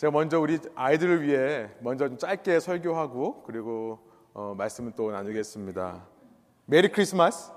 제가 0.00 0.12
먼저 0.12 0.40
우리 0.40 0.58
아이들을 0.76 1.24
위해 1.24 1.68
먼저 1.80 2.08
좀 2.08 2.16
짧게 2.16 2.60
설교하고 2.60 3.42
그리고 3.42 3.98
어, 4.32 4.54
말씀을 4.56 4.92
또 4.96 5.10
나누겠습니다. 5.10 6.06
메리 6.64 6.88
크리스마스. 6.88 7.52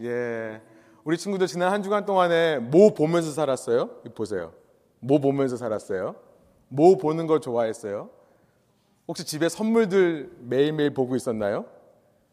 예, 0.00 0.60
우리 1.04 1.16
친구들 1.16 1.46
지난 1.46 1.70
한 1.70 1.84
주간 1.84 2.04
동안에 2.04 2.58
뭐 2.58 2.94
보면서 2.94 3.30
살았어요? 3.30 4.02
보세요. 4.16 4.52
뭐 4.98 5.20
보면서 5.20 5.56
살았어요? 5.56 6.16
뭐 6.66 6.96
보는 6.98 7.28
거 7.28 7.38
좋아했어요? 7.38 8.10
혹시 9.06 9.24
집에 9.24 9.48
선물들 9.48 10.32
매일매일 10.40 10.94
보고 10.94 11.14
있었나요? 11.14 11.64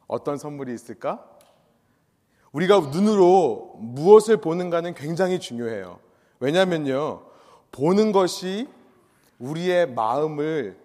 어떤 0.07 0.37
선물이 0.37 0.73
있을까? 0.73 1.23
우리가 2.51 2.79
눈으로 2.79 3.75
무엇을 3.77 4.37
보는가는 4.37 4.95
굉장히 4.95 5.37
중요해요. 5.37 5.99
왜냐면요. 6.39 7.21
보는 7.71 8.11
것이 8.11 8.67
우리의 9.39 9.91
마음을 9.93 10.79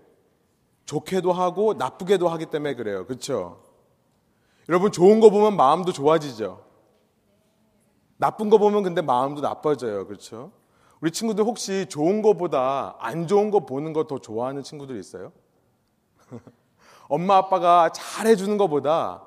좋게도 0.84 1.32
하고 1.32 1.74
나쁘게도 1.74 2.28
하기 2.28 2.46
때문에 2.46 2.74
그래요. 2.74 3.06
그렇죠? 3.06 3.62
여러분 4.68 4.92
좋은 4.92 5.20
거 5.20 5.30
보면 5.30 5.56
마음도 5.56 5.92
좋아지죠. 5.92 6.64
나쁜 8.16 8.50
거 8.50 8.58
보면 8.58 8.82
근데 8.82 9.00
마음도 9.02 9.40
나빠져요. 9.40 10.06
그렇죠? 10.06 10.52
우리 11.00 11.10
친구들 11.10 11.44
혹시 11.44 11.86
좋은 11.88 12.22
거보다 12.22 12.96
안 13.00 13.26
좋은 13.26 13.50
거 13.50 13.60
보는 13.60 13.92
거 13.92 14.04
더 14.06 14.18
좋아하는 14.18 14.62
친구들 14.62 14.96
있어요? 14.98 15.32
엄마 17.08 17.36
아빠가 17.36 17.90
잘 17.92 18.26
해주는 18.28 18.56
것보다 18.56 19.22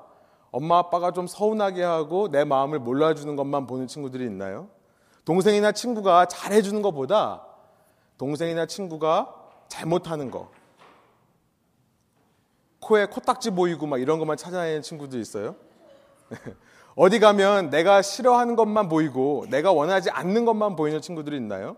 엄마 0.50 0.78
아빠가 0.78 1.10
좀 1.10 1.26
서운하게 1.26 1.82
하고 1.82 2.28
내 2.28 2.44
마음을 2.44 2.78
몰라주는 2.78 3.36
것만 3.36 3.66
보는 3.66 3.86
친구들이 3.88 4.24
있나요? 4.24 4.68
동생이나 5.26 5.72
친구가 5.72 6.26
잘 6.26 6.52
해주는 6.52 6.80
것보다 6.80 7.44
동생이나 8.18 8.66
친구가 8.66 9.34
잘못하는 9.68 10.30
거 10.30 10.50
코에 12.80 13.06
코딱지 13.06 13.50
보이고 13.50 13.86
막 13.86 14.00
이런 14.00 14.18
것만 14.18 14.36
찾아내는 14.36 14.82
친구들 14.82 15.20
있어요? 15.20 15.56
어디 16.94 17.18
가면 17.20 17.70
내가 17.70 18.00
싫어하는 18.02 18.56
것만 18.56 18.88
보이고 18.88 19.46
내가 19.50 19.72
원하지 19.72 20.10
않는 20.10 20.44
것만 20.44 20.76
보이는 20.76 21.00
친구들이 21.00 21.36
있나요? 21.36 21.76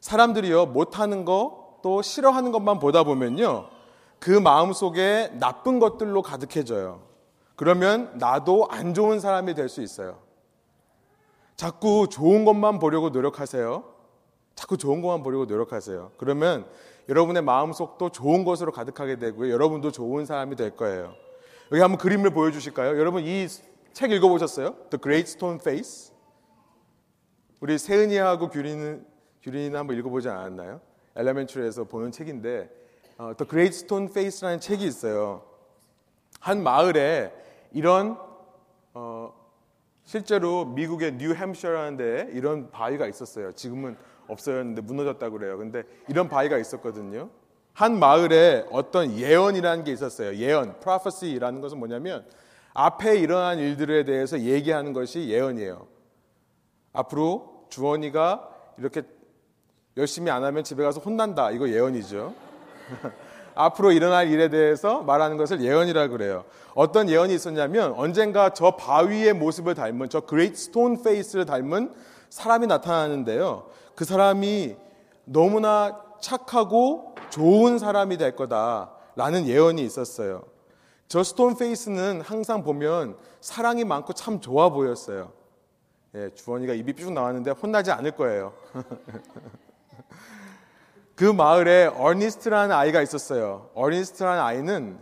사람들이요 0.00 0.66
못하는 0.66 1.24
거 1.24 1.60
또 1.82 2.02
싫어하는 2.02 2.52
것만 2.52 2.78
보다 2.78 3.04
보면요 3.04 3.68
그 4.18 4.30
마음 4.30 4.72
속에 4.72 5.30
나쁜 5.38 5.78
것들로 5.78 6.20
가득해져요. 6.22 7.00
그러면 7.56 8.10
나도 8.18 8.66
안 8.70 8.92
좋은 8.92 9.18
사람이 9.18 9.54
될 9.54 9.68
수 9.68 9.82
있어요. 9.82 10.18
자꾸 11.56 12.06
좋은 12.10 12.44
것만 12.44 12.78
보려고 12.78 13.10
노력하세요. 13.10 13.84
자꾸 14.60 14.76
좋은 14.76 15.00
것만 15.00 15.22
보려고 15.22 15.46
노력하세요. 15.46 16.12
그러면 16.18 16.66
여러분의 17.08 17.40
마음속도 17.40 18.10
좋은 18.10 18.44
것으로 18.44 18.72
가득하게 18.72 19.16
되고요. 19.18 19.50
여러분도 19.50 19.90
좋은 19.90 20.26
사람이 20.26 20.54
될 20.56 20.76
거예요. 20.76 21.14
여기 21.72 21.80
한번 21.80 21.96
그림을 21.96 22.28
보여주실까요? 22.30 22.98
여러분 22.98 23.24
이 23.24 23.48
책 23.94 24.12
읽어보셨어요? 24.12 24.76
The 24.90 25.00
Great 25.02 25.30
Stone 25.30 25.60
Face? 25.60 26.12
우리 27.60 27.78
세은이하고 27.78 28.50
규리는, 28.50 29.06
규리는 29.42 29.78
한번 29.78 29.96
읽어보지 29.96 30.28
않았나요? 30.28 30.82
엘레멘트리에서 31.16 31.84
보는 31.84 32.12
책인데 32.12 32.68
어, 33.16 33.32
The 33.38 33.48
Great 33.48 33.74
Stone 33.74 34.08
Face라는 34.10 34.60
책이 34.60 34.84
있어요. 34.84 35.42
한 36.38 36.62
마을에 36.62 37.32
이런 37.72 38.18
어, 38.92 39.32
실제로 40.04 40.66
미국의 40.66 41.14
뉴햄셔라는 41.14 41.96
데에 41.96 42.28
이런 42.32 42.70
바위가 42.70 43.06
있었어요. 43.06 43.52
지금은 43.52 43.96
없어졌는데 44.30 44.82
무너졌다고 44.82 45.38
그래요. 45.38 45.58
근데 45.58 45.82
이런 46.08 46.28
바위가 46.28 46.58
있었거든요. 46.58 47.30
한 47.72 47.98
마을에 47.98 48.66
어떤 48.70 49.16
예언이라는 49.16 49.84
게 49.84 49.92
있었어요. 49.92 50.34
예언, 50.36 50.78
prophecy라는 50.80 51.60
것은 51.60 51.78
뭐냐면 51.78 52.24
앞에 52.74 53.16
일어난 53.18 53.58
일들에 53.58 54.04
대해서 54.04 54.40
얘기하는 54.40 54.92
것이 54.92 55.28
예언이에요. 55.28 55.86
앞으로 56.92 57.66
주원이가 57.68 58.48
이렇게 58.78 59.02
열심히 59.96 60.30
안 60.30 60.44
하면 60.44 60.64
집에 60.64 60.82
가서 60.82 61.00
혼난다. 61.00 61.50
이거 61.50 61.68
예언이죠. 61.68 62.34
앞으로 63.54 63.92
일어날 63.92 64.28
일에 64.28 64.48
대해서 64.48 65.02
말하는 65.02 65.36
것을 65.36 65.60
예언이라 65.60 66.08
그래요. 66.08 66.44
어떤 66.74 67.08
예언이 67.08 67.34
있었냐면 67.34 67.92
언젠가 67.92 68.50
저 68.50 68.76
바위의 68.76 69.34
모습을 69.34 69.74
닮은 69.74 70.08
저 70.08 70.20
Great 70.20 70.56
Stone 70.56 71.02
Face를 71.02 71.44
닮은 71.44 71.92
사람이 72.30 72.66
나타나는데요. 72.66 73.68
그 73.94 74.04
사람이 74.04 74.76
너무나 75.24 76.02
착하고 76.20 77.14
좋은 77.28 77.78
사람이 77.78 78.16
될 78.16 78.34
거다라는 78.34 79.46
예언이 79.46 79.82
있었어요. 79.82 80.44
저 81.08 81.22
Stone 81.22 81.56
Face는 81.56 82.20
항상 82.20 82.62
보면 82.62 83.16
사랑이 83.40 83.84
많고 83.84 84.12
참 84.12 84.40
좋아 84.40 84.70
보였어요. 84.70 85.32
예, 86.14 86.30
주원이가 86.34 86.74
입이 86.74 86.92
삐죽 86.92 87.12
나왔는데 87.12 87.50
혼나지 87.50 87.90
않을 87.90 88.12
거예요. 88.12 88.52
그 91.14 91.24
마을에 91.24 91.86
어니스트라는 91.86 92.74
아이가 92.74 93.02
있었어요. 93.02 93.70
어니스트라는 93.74 94.42
아이는 94.42 94.98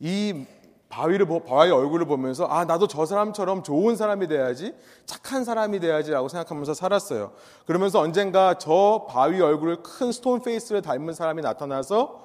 이 0.00 0.44
바위를 0.88 1.26
바위 1.46 1.70
얼굴을 1.70 2.06
보면서 2.06 2.46
아 2.46 2.64
나도 2.64 2.86
저 2.86 3.04
사람처럼 3.04 3.62
좋은 3.62 3.96
사람이 3.96 4.26
돼야지 4.26 4.74
착한 5.04 5.44
사람이 5.44 5.80
돼야지라고 5.80 6.28
생각하면서 6.28 6.74
살았어요. 6.74 7.32
그러면서 7.66 8.00
언젠가 8.00 8.54
저 8.54 9.06
바위 9.08 9.40
얼굴을 9.40 9.82
큰 9.82 10.12
Stone 10.12 10.40
Face를 10.40 10.80
닮은 10.80 11.12
사람이 11.12 11.42
나타나서 11.42 12.20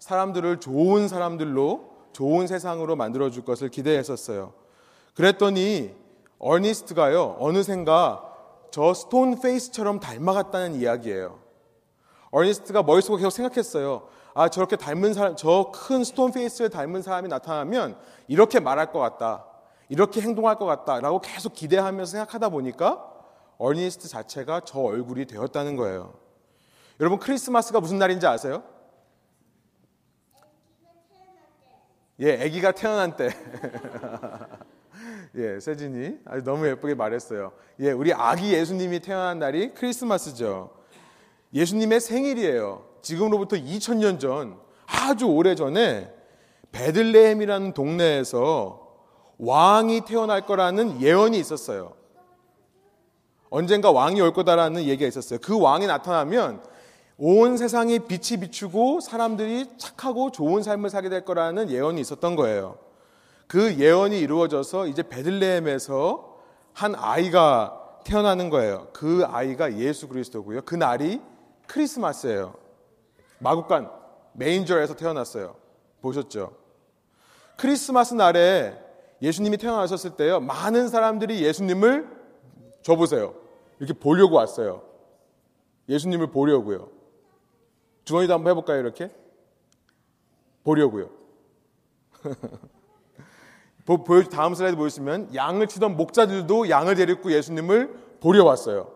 사람들을 0.00 0.60
좋은 0.60 1.06
사람들로 1.08 1.90
좋은 2.12 2.46
세상으로 2.46 2.96
만들어 2.96 3.30
줄 3.30 3.44
것을 3.44 3.68
기대했었어요. 3.68 4.52
그랬더니 5.14 5.94
어니스트가요 6.38 7.36
어느샌가 7.38 8.24
저 8.70 8.94
Stone 8.94 9.40
Face처럼 9.40 10.00
닮아갔다는 10.00 10.74
이야기예요. 10.74 11.38
어니스트가 12.30 12.82
머릿속에 12.82 13.18
계속 13.18 13.30
생각했어요. 13.30 14.08
아, 14.34 14.48
저렇게 14.48 14.76
닮은 14.76 15.14
사람, 15.14 15.36
저 15.36 15.70
큰 15.72 16.04
Stone 16.04 16.32
Face를 16.32 16.70
닮은 16.70 17.02
사람이 17.02 17.28
나타나면 17.28 17.98
이렇게 18.28 18.60
말할 18.60 18.92
것 18.92 18.98
같다. 19.00 19.44
이렇게 19.88 20.20
행동할 20.20 20.56
것 20.56 20.66
같다. 20.66 21.00
라고 21.00 21.20
계속 21.20 21.54
기대하면서 21.54 22.10
생각하다 22.10 22.50
보니까 22.50 23.10
어니스트 23.56 24.08
자체가 24.08 24.60
저 24.64 24.80
얼굴이 24.80 25.26
되었다는 25.26 25.76
거예요. 25.76 26.14
여러분, 27.00 27.18
크리스마스가 27.18 27.80
무슨 27.80 27.98
날인지 27.98 28.26
아세요? 28.26 28.62
예, 32.20 32.42
아기가 32.44 32.72
태어난 32.72 33.16
때. 33.16 33.30
예, 35.36 35.60
세진이 35.60 36.18
아주 36.24 36.42
너무 36.44 36.66
예쁘게 36.66 36.94
말했어요. 36.94 37.52
예, 37.80 37.92
우리 37.92 38.12
아기 38.12 38.52
예수님이 38.52 39.00
태어난 39.00 39.38
날이 39.38 39.72
크리스마스죠. 39.74 40.70
예수님의 41.54 42.00
생일이에요. 42.00 42.84
지금으로부터 43.02 43.56
2000년 43.56 44.20
전, 44.20 44.58
아주 44.86 45.26
오래 45.26 45.54
전에 45.54 46.12
베들레헴이라는 46.72 47.74
동네에서 47.74 48.86
왕이 49.38 50.02
태어날 50.02 50.46
거라는 50.46 51.00
예언이 51.00 51.38
있었어요. 51.38 51.94
언젠가 53.50 53.90
왕이 53.90 54.20
올 54.20 54.32
거다라는 54.32 54.82
얘기가 54.84 55.08
있었어요. 55.08 55.38
그 55.42 55.58
왕이 55.58 55.86
나타나면 55.86 56.62
온 57.16 57.56
세상에 57.56 57.98
빛이 57.98 58.40
비추고 58.40 59.00
사람들이 59.00 59.66
착하고 59.78 60.30
좋은 60.30 60.62
삶을 60.62 60.90
살게 60.90 61.08
될 61.08 61.24
거라는 61.24 61.70
예언이 61.70 62.00
있었던 62.00 62.36
거예요. 62.36 62.78
그 63.46 63.76
예언이 63.76 64.18
이루어져서 64.20 64.86
이제 64.88 65.02
베들레헴에서 65.02 66.36
한 66.74 66.94
아이가 66.94 68.00
태어나는 68.04 68.50
거예요. 68.50 68.88
그 68.92 69.24
아이가 69.26 69.76
예수 69.78 70.08
그리스도고요. 70.08 70.60
그 70.64 70.74
날이 70.74 71.20
크리스마스예요. 71.66 72.54
마국간 73.38 73.90
메인저에서 74.32 74.94
태어났어요. 74.94 75.56
보셨죠? 76.00 76.56
크리스마스 77.56 78.14
날에 78.14 78.78
예수님이 79.20 79.56
태어나셨을 79.56 80.16
때요. 80.16 80.40
많은 80.40 80.88
사람들이 80.88 81.42
예수님을 81.42 82.08
줘 82.82 82.96
보세요. 82.96 83.34
이렇게 83.78 83.92
보려고 83.92 84.36
왔어요. 84.36 84.82
예수님을 85.88 86.30
보려고요. 86.30 86.88
주원이도 88.04 88.32
한번 88.32 88.50
해볼까요? 88.52 88.78
이렇게 88.78 89.10
보려고요. 90.62 91.10
보 93.84 94.18
여 94.18 94.22
다음 94.24 94.54
슬라이드 94.54 94.76
보시면 94.76 95.34
양을 95.34 95.66
치던 95.66 95.96
목자들도 95.96 96.68
양을 96.68 96.94
데리고 96.94 97.32
예수님을 97.32 98.18
보려 98.20 98.44
왔어요. 98.44 98.92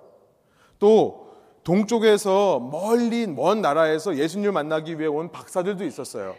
또 0.78 1.21
동쪽에서 1.64 2.58
멀리 2.58 3.26
먼 3.26 3.60
나라에서 3.62 4.16
예수님을 4.16 4.52
만나기 4.52 4.98
위해 4.98 5.08
온 5.08 5.30
박사들도 5.30 5.84
있었어요. 5.84 6.34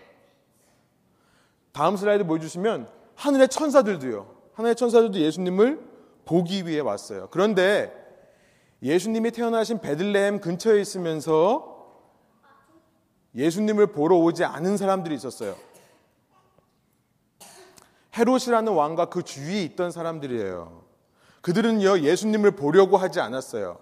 다음 1.72 1.98
슬라이드 1.98 2.25
보여주시면 2.25 2.90
하늘의 3.16 3.48
천사들도요. 3.48 4.28
하늘의 4.54 4.75
천사들도 4.75 5.20
예수님을 5.20 5.81
보기 6.25 6.68
위해 6.68 6.80
왔어요. 6.80 7.28
그런데 7.31 7.92
예수님이 8.81 9.31
태어나신 9.31 9.80
베들레헴 9.80 10.42
근처에 10.42 10.80
있으면서 10.81 11.74
예수님을 13.36 13.88
보러 13.88 14.18
오지 14.18 14.44
않은 14.44 14.78
사람들이 14.78 15.16
있었어요. 15.16 15.56
헤롯이라는 18.16 18.72
왕과 18.72 19.06
그 19.06 19.24
주위에 19.24 19.64
있던 19.64 19.92
사람들이에요. 19.92 20.84
그들은요, 21.42 22.00
예수님을 22.00 22.52
보려고 22.52 22.98
하지 22.98 23.19
않았어요. 23.19 23.80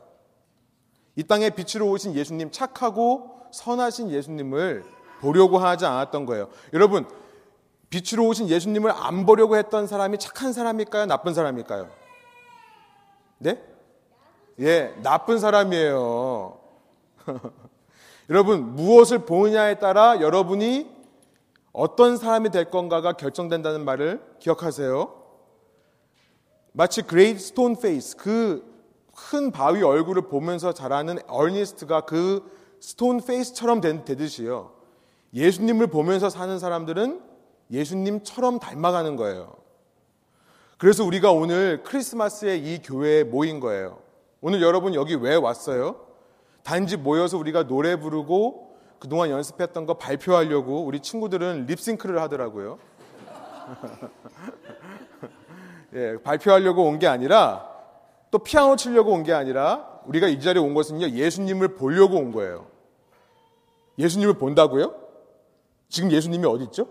이 1.15 1.23
땅에 1.23 1.49
빛으로 1.49 1.89
오신 1.89 2.15
예수님, 2.15 2.51
착하고 2.51 3.41
선하신 3.51 4.11
예수님을 4.11 4.83
보려고 5.19 5.57
하지 5.57 5.85
않았던 5.85 6.25
거예요. 6.25 6.49
여러분, 6.73 7.05
빛으로 7.89 8.25
오신 8.27 8.47
예수님을 8.47 8.91
안 8.91 9.25
보려고 9.25 9.57
했던 9.57 9.85
사람이 9.87 10.17
착한 10.17 10.53
사람일까요? 10.53 11.05
나쁜 11.05 11.33
사람일까요? 11.33 11.89
네? 13.39 13.61
예, 14.59 14.93
나쁜 15.03 15.39
사람이에요. 15.39 16.59
여러분, 18.29 18.75
무엇을 18.75 19.25
보느냐에 19.25 19.79
따라 19.79 20.21
여러분이 20.21 20.89
어떤 21.73 22.17
사람이 22.17 22.49
될 22.49 22.69
건가가 22.69 23.13
결정된다는 23.13 23.83
말을 23.83 24.21
기억하세요. 24.39 25.21
마치 26.73 27.01
Great 27.01 27.39
Stone 27.39 27.75
Face, 27.75 28.15
그 28.15 28.70
큰 29.15 29.51
바위 29.51 29.81
얼굴을 29.83 30.23
보면서 30.23 30.73
자라는 30.73 31.19
어니스트가 31.27 32.01
그 32.01 32.49
Stone 32.79 33.21
Face처럼 33.21 33.81
되듯이요. 33.81 34.71
예수님을 35.33 35.87
보면서 35.87 36.29
사는 36.29 36.57
사람들은 36.59 37.21
예수님처럼 37.71 38.59
닮아가는 38.59 39.15
거예요. 39.15 39.53
그래서 40.77 41.05
우리가 41.05 41.31
오늘 41.31 41.83
크리스마스에 41.83 42.57
이 42.57 42.81
교회에 42.81 43.23
모인 43.23 43.59
거예요. 43.59 43.99
오늘 44.41 44.61
여러분 44.61 44.93
여기 44.95 45.15
왜 45.15 45.35
왔어요? 45.35 46.07
단지 46.63 46.97
모여서 46.97 47.37
우리가 47.37 47.67
노래 47.67 47.97
부르고 47.97 48.71
그동안 48.99 49.29
연습했던 49.29 49.85
거 49.85 49.93
발표하려고 49.95 50.83
우리 50.83 50.99
친구들은 50.99 51.65
립싱크를 51.67 52.19
하더라고요. 52.21 52.79
예, 55.93 56.17
발표하려고 56.23 56.83
온 56.85 56.99
게 56.99 57.07
아니라 57.07 57.69
또 58.31 58.39
피아노 58.39 58.75
치려고 58.77 59.11
온 59.11 59.23
게 59.23 59.33
아니라 59.33 59.99
우리가 60.07 60.27
이 60.27 60.39
자리에 60.39 60.61
온 60.61 60.73
것은요, 60.73 61.09
예수님을 61.09 61.75
보려고 61.75 62.15
온 62.17 62.31
거예요. 62.31 62.67
예수님을 63.99 64.35
본다고요? 64.35 64.95
지금 65.89 66.11
예수님이 66.11 66.45
어디 66.47 66.63
있죠? 66.65 66.87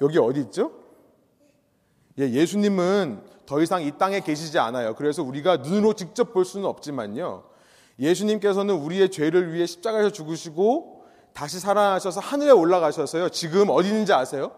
여기 0.00 0.18
어디 0.18 0.40
있죠? 0.40 0.72
예, 2.18 2.28
예수님은 2.30 3.22
더 3.44 3.60
이상 3.62 3.82
이 3.82 3.92
땅에 3.96 4.20
계시지 4.20 4.58
않아요. 4.58 4.94
그래서 4.94 5.22
우리가 5.22 5.58
눈으로 5.58 5.92
직접 5.92 6.32
볼 6.32 6.44
수는 6.44 6.66
없지만요. 6.66 7.44
예수님께서는 7.98 8.74
우리의 8.74 9.10
죄를 9.10 9.52
위해 9.52 9.66
십자가에서 9.66 10.10
죽으시고 10.10 11.04
다시 11.34 11.60
살아나셔서 11.60 12.20
하늘에 12.20 12.50
올라가셔서요. 12.50 13.28
지금 13.28 13.68
어디 13.70 13.88
있는지 13.88 14.12
아세요? 14.12 14.52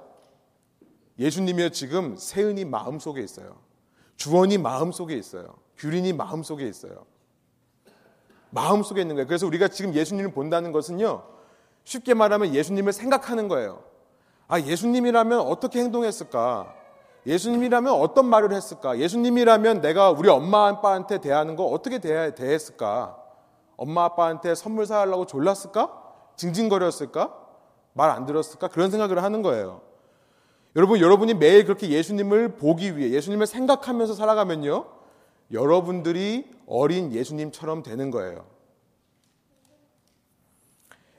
예수님이요 1.19 1.71
지금 1.71 2.17
세은이 2.17 2.65
마음 2.65 2.99
속에 3.01 3.21
있어요. 3.21 3.57
주원이 4.19 4.59
마음 4.59 4.93
속에 4.93 5.15
있어요. 5.17 5.55
규린이 5.79 6.13
마음 6.13 6.43
속에 6.43 6.67
있어요. 6.69 7.07
마음 8.51 8.83
속에 8.83 9.01
있는 9.01 9.15
거예요. 9.15 9.27
그래서 9.29 9.47
우리가 9.47 9.69
지금 9.69 9.95
예수님을 9.95 10.33
본다는 10.33 10.73
것은요. 10.73 11.23
쉽게 11.85 12.15
말하면 12.15 12.53
예수님을 12.53 12.93
생각하는 12.93 13.47
거예요. 13.49 13.83
아, 14.49 14.61
예수님이라면 14.61 15.41
어떻게 15.41 15.81
행동했을까? 15.81 16.75
예수님이라면 17.27 17.93
어떤 17.93 18.27
말을 18.27 18.53
했을까? 18.53 18.99
예수님이라면 18.99 19.83
내가 19.83 20.11
우리 20.11 20.29
엄마 20.29 20.67
아빠한테 20.67 21.19
대하는 21.21 21.55
거 21.55 21.65
어떻게 21.67 21.99
대해, 21.99 22.35
대했을까? 22.35 23.17
엄마 23.77 24.05
아빠한테 24.05 24.55
선물 24.57 24.87
사달라고 24.87 25.27
졸랐을까? 25.27 25.93
징징거렸을까? 26.37 27.35
말 27.93 28.11
안 28.11 28.27
들었을까? 28.27 28.69
그런 28.69 28.91
생각을 28.91 29.23
하는 29.23 29.43
거예요. 29.43 29.81
여러분, 30.77 31.01
여러분이 31.01 31.35
매일 31.35 31.65
그렇게 31.65 31.89
예수님을 31.89 32.57
보기 32.57 32.97
위해 32.97 33.11
예수님을 33.11 33.47
생각하면서 33.47 34.15
살아가면요. 34.15 34.87
여러분들이 35.53 36.51
어린 36.67 37.13
예수님처럼 37.13 37.83
되는 37.83 38.11
거예요. 38.11 38.45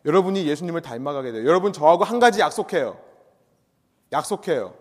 여러분이 0.06 0.48
예수님을 0.48 0.82
닮아가게 0.82 1.32
돼요. 1.32 1.46
여러분 1.48 1.74
저하고 1.74 2.04
한 2.04 2.20
가지 2.20 2.40
약속해요. 2.40 2.98
약속해요. 4.12 4.74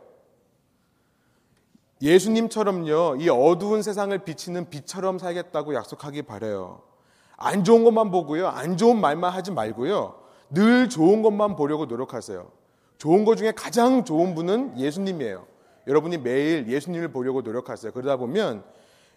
예수님처럼요, 2.01 3.17
이 3.19 3.29
어두운 3.29 3.83
세상을 3.83 4.17
비치는 4.19 4.71
빛처럼 4.71 5.19
살겠다고 5.19 5.75
약속하기 5.75 6.23
바래요. 6.23 6.83
안 7.37 7.65
좋은 7.65 7.85
것만 7.85 8.11
보고요, 8.11 8.49
안 8.49 8.77
좋은 8.77 9.01
말만 9.01 9.33
하지 9.33 9.51
말고요, 9.51 10.15
늘 10.51 10.89
좋은 10.89 11.23
것만 11.23 11.57
보려고 11.57 11.87
노력하세요. 11.87 12.58
좋은 12.99 13.25
것 13.25 13.37
중에 13.37 13.53
가장 13.53 14.05
좋은 14.05 14.35
분은 14.35 14.79
예수님이에요. 14.79 15.47
여러분이 15.87 16.19
매일 16.19 16.69
예수님을 16.69 17.09
보려고 17.09 17.41
노력하세요. 17.43 17.93
그러다 17.93 18.17
보면 18.17 18.65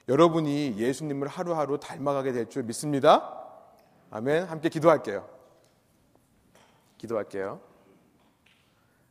여러분이 0.07 0.75
예수님을 0.77 1.27
하루하루 1.27 1.79
닮아가게 1.79 2.31
될 2.31 2.45
줄 2.49 2.63
믿습니다. 2.63 3.37
아멘. 4.11 4.43
함께 4.45 4.69
기도할게요. 4.69 5.27
기도할게요. 6.97 7.59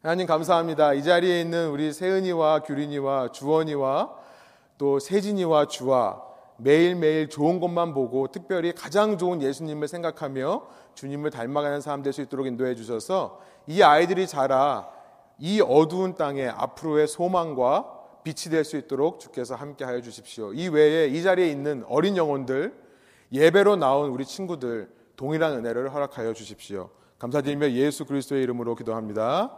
하나님 0.03 0.27
감사합니다. 0.27 0.95
이 0.95 1.03
자리에 1.03 1.41
있는 1.41 1.71
우리 1.71 1.93
세은이와 1.93 2.61
규린이와 2.61 3.33
주원이와 3.33 4.15
또 4.79 4.99
세진이와 4.99 5.67
주와 5.67 6.23
매일매일 6.57 7.29
좋은 7.29 7.61
것만 7.61 7.93
보고 7.93 8.29
특별히 8.29 8.73
가장 8.73 9.19
좋은 9.19 9.43
예수님을 9.43 9.89
생각하며 9.89 10.67
주님을 10.95 11.31
닮아가는 11.31 11.81
사람 11.81 12.03
될 12.03 12.13
수 12.13 12.23
있도록 12.23 12.47
인도해 12.47 12.75
주셔서 12.75 13.41
이 13.71 13.85
아이들이 13.85 14.27
자라 14.27 14.91
이 15.39 15.61
어두운 15.61 16.17
땅에 16.17 16.49
앞으로의 16.49 17.07
소망과 17.07 17.99
빛이 18.25 18.51
될 18.51 18.65
수 18.65 18.77
있도록 18.77 19.21
주께서 19.21 19.55
함께 19.55 19.85
하여 19.85 20.01
주십시오. 20.01 20.53
이 20.53 20.67
외에 20.69 21.07
이 21.07 21.23
자리에 21.23 21.49
있는 21.49 21.85
어린 21.89 22.17
영혼들 22.17 22.75
예배로 23.33 23.77
나온 23.77 24.11
우리 24.11 24.25
친구들 24.25 24.91
동일한 25.15 25.53
은혜를 25.53 25.95
허락하여 25.95 26.33
주십시오. 26.33 26.91
감사드리며 27.21 27.71
예수 27.71 28.07
그리스도의 28.07 28.43
이름으로 28.43 28.75
기도합니다. 28.75 29.57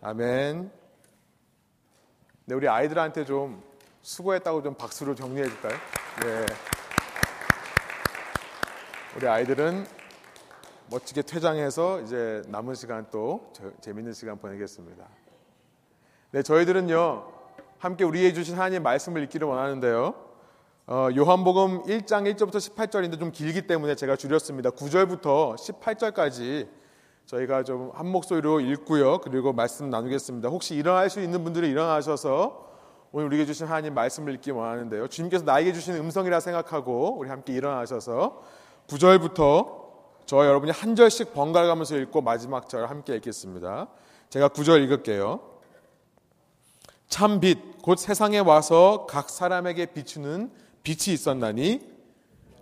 아멘. 0.00 0.72
네, 2.46 2.54
우리 2.54 2.66
아이들한테 2.68 3.26
좀 3.26 3.62
수고했다고 4.00 4.62
좀 4.62 4.74
박수로 4.74 5.14
정리해 5.14 5.46
줄까요? 5.46 5.74
네. 6.24 6.46
우리 9.14 9.28
아이들은 9.28 9.86
멋지게 10.92 11.22
퇴장해서 11.22 12.02
이제 12.02 12.42
남은 12.48 12.74
시간 12.74 13.06
또 13.10 13.50
재밌는 13.80 14.12
시간 14.12 14.38
보내겠습니다. 14.38 15.02
네, 16.32 16.42
저희들은요, 16.42 17.32
함께 17.78 18.04
우리에게 18.04 18.34
주신 18.34 18.56
하나님의 18.56 18.80
말씀을 18.80 19.22
읽기를 19.22 19.48
원하는데요. 19.48 20.14
어, 20.88 21.08
요한복음 21.16 21.84
1장 21.84 22.30
1절부터 22.34 22.56
18절인데 22.56 23.18
좀 23.18 23.32
길기 23.32 23.66
때문에 23.66 23.94
제가 23.94 24.16
줄였습니다. 24.16 24.68
9절부터 24.70 25.56
18절까지 25.56 26.68
저희가 27.24 27.62
좀 27.62 27.90
한 27.94 28.08
목소리로 28.08 28.60
읽고요. 28.60 29.22
그리고 29.22 29.54
말씀 29.54 29.88
나누겠습니다. 29.88 30.50
혹시 30.50 30.74
일어날 30.74 31.08
수 31.08 31.22
있는 31.22 31.42
분들이 31.42 31.70
일어나셔서 31.70 32.70
오늘 33.12 33.28
우리에게 33.28 33.46
주신 33.46 33.66
하나님 33.66 33.94
말씀을 33.94 34.34
읽기 34.34 34.50
원하는데요. 34.50 35.08
주님께서 35.08 35.44
나에게 35.44 35.72
주신 35.72 35.94
음성이라 35.94 36.40
생각하고 36.40 37.16
우리 37.16 37.30
함께 37.30 37.54
일어나셔서 37.54 38.42
9절부터 38.88 39.81
저와 40.32 40.46
여러분이 40.46 40.72
한 40.72 40.96
절씩 40.96 41.34
번갈아 41.34 41.66
가면서 41.66 41.94
읽고 41.98 42.22
마지막 42.22 42.66
절 42.66 42.88
함께 42.88 43.14
읽겠습니다. 43.16 43.88
제가 44.30 44.48
9절 44.48 44.82
읽을게요. 44.82 45.40
참 47.06 47.38
빛, 47.38 47.82
곧 47.82 47.98
세상에 47.98 48.38
와서 48.38 49.04
각 49.10 49.28
사람에게 49.28 49.92
비추는 49.92 50.50
빛이 50.84 51.12
있었나니 51.12 51.82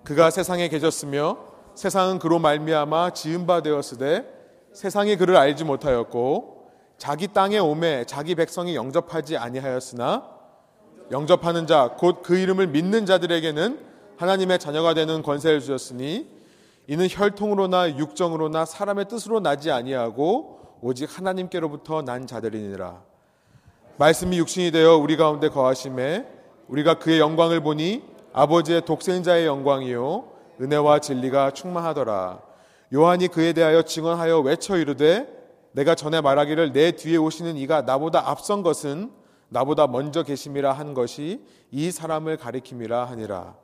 그가 0.02 0.30
세상에 0.30 0.68
계셨으며 0.68 1.38
세상은 1.76 2.18
그로 2.18 2.40
말미암아 2.40 3.10
지은 3.10 3.46
바 3.46 3.62
되었으되 3.62 4.26
세상이 4.72 5.14
그를 5.14 5.36
알지 5.36 5.62
못하였고 5.62 6.72
자기 6.98 7.28
땅에 7.28 7.58
오매 7.58 8.04
자기 8.04 8.34
백성이 8.34 8.74
영접하지 8.74 9.36
아니하였으나 9.36 10.28
영접하는 11.12 11.68
자 11.68 11.94
곧 12.02 12.22
그 12.24 12.36
이름을 12.36 12.66
믿는 12.66 13.06
자들에게는 13.06 13.78
하나님의 14.16 14.58
자녀가 14.58 14.92
되는 14.92 15.22
권세를 15.22 15.60
주셨으니 15.60 16.39
이는 16.90 17.06
혈통으로나 17.09 17.99
육정으로나 17.99 18.64
사람의 18.64 19.06
뜻으로 19.06 19.38
나지 19.38 19.70
아니하고 19.70 20.78
오직 20.80 21.16
하나님께로부터 21.16 22.02
난 22.02 22.26
자들이니라 22.26 23.00
말씀이 23.97 24.37
육신이 24.38 24.73
되어 24.73 24.97
우리 24.97 25.16
가운데 25.16 25.49
거하심에 25.50 26.26
우리가 26.66 26.94
그의 26.94 27.20
영광을 27.20 27.61
보니 27.61 28.02
아버지의 28.32 28.87
독생자의 28.87 29.47
영광이요 29.47 30.32
은혜와 30.61 30.99
진리가 30.99 31.52
충만하더라 31.52 32.40
요한이 32.92 33.28
그에 33.28 33.52
대하여 33.52 33.82
증언하여 33.82 34.40
외쳐 34.40 34.76
이르되 34.76 35.28
내가 35.70 35.94
전에 35.94 36.20
말하기를 36.20 36.73
내 36.73 36.90
뒤에 36.90 37.18
오시는 37.18 37.56
이가 37.56 37.82
나보다 37.82 38.28
앞선 38.28 38.64
것은 38.64 39.12
나보다 39.49 39.87
먼저 39.87 40.25
계심이라 40.25 40.73
한 40.73 40.94
것이 40.94 41.40
이 41.70 41.92
사람을 41.92 42.37
가리킴이라 42.37 43.04
하니라. 43.04 43.54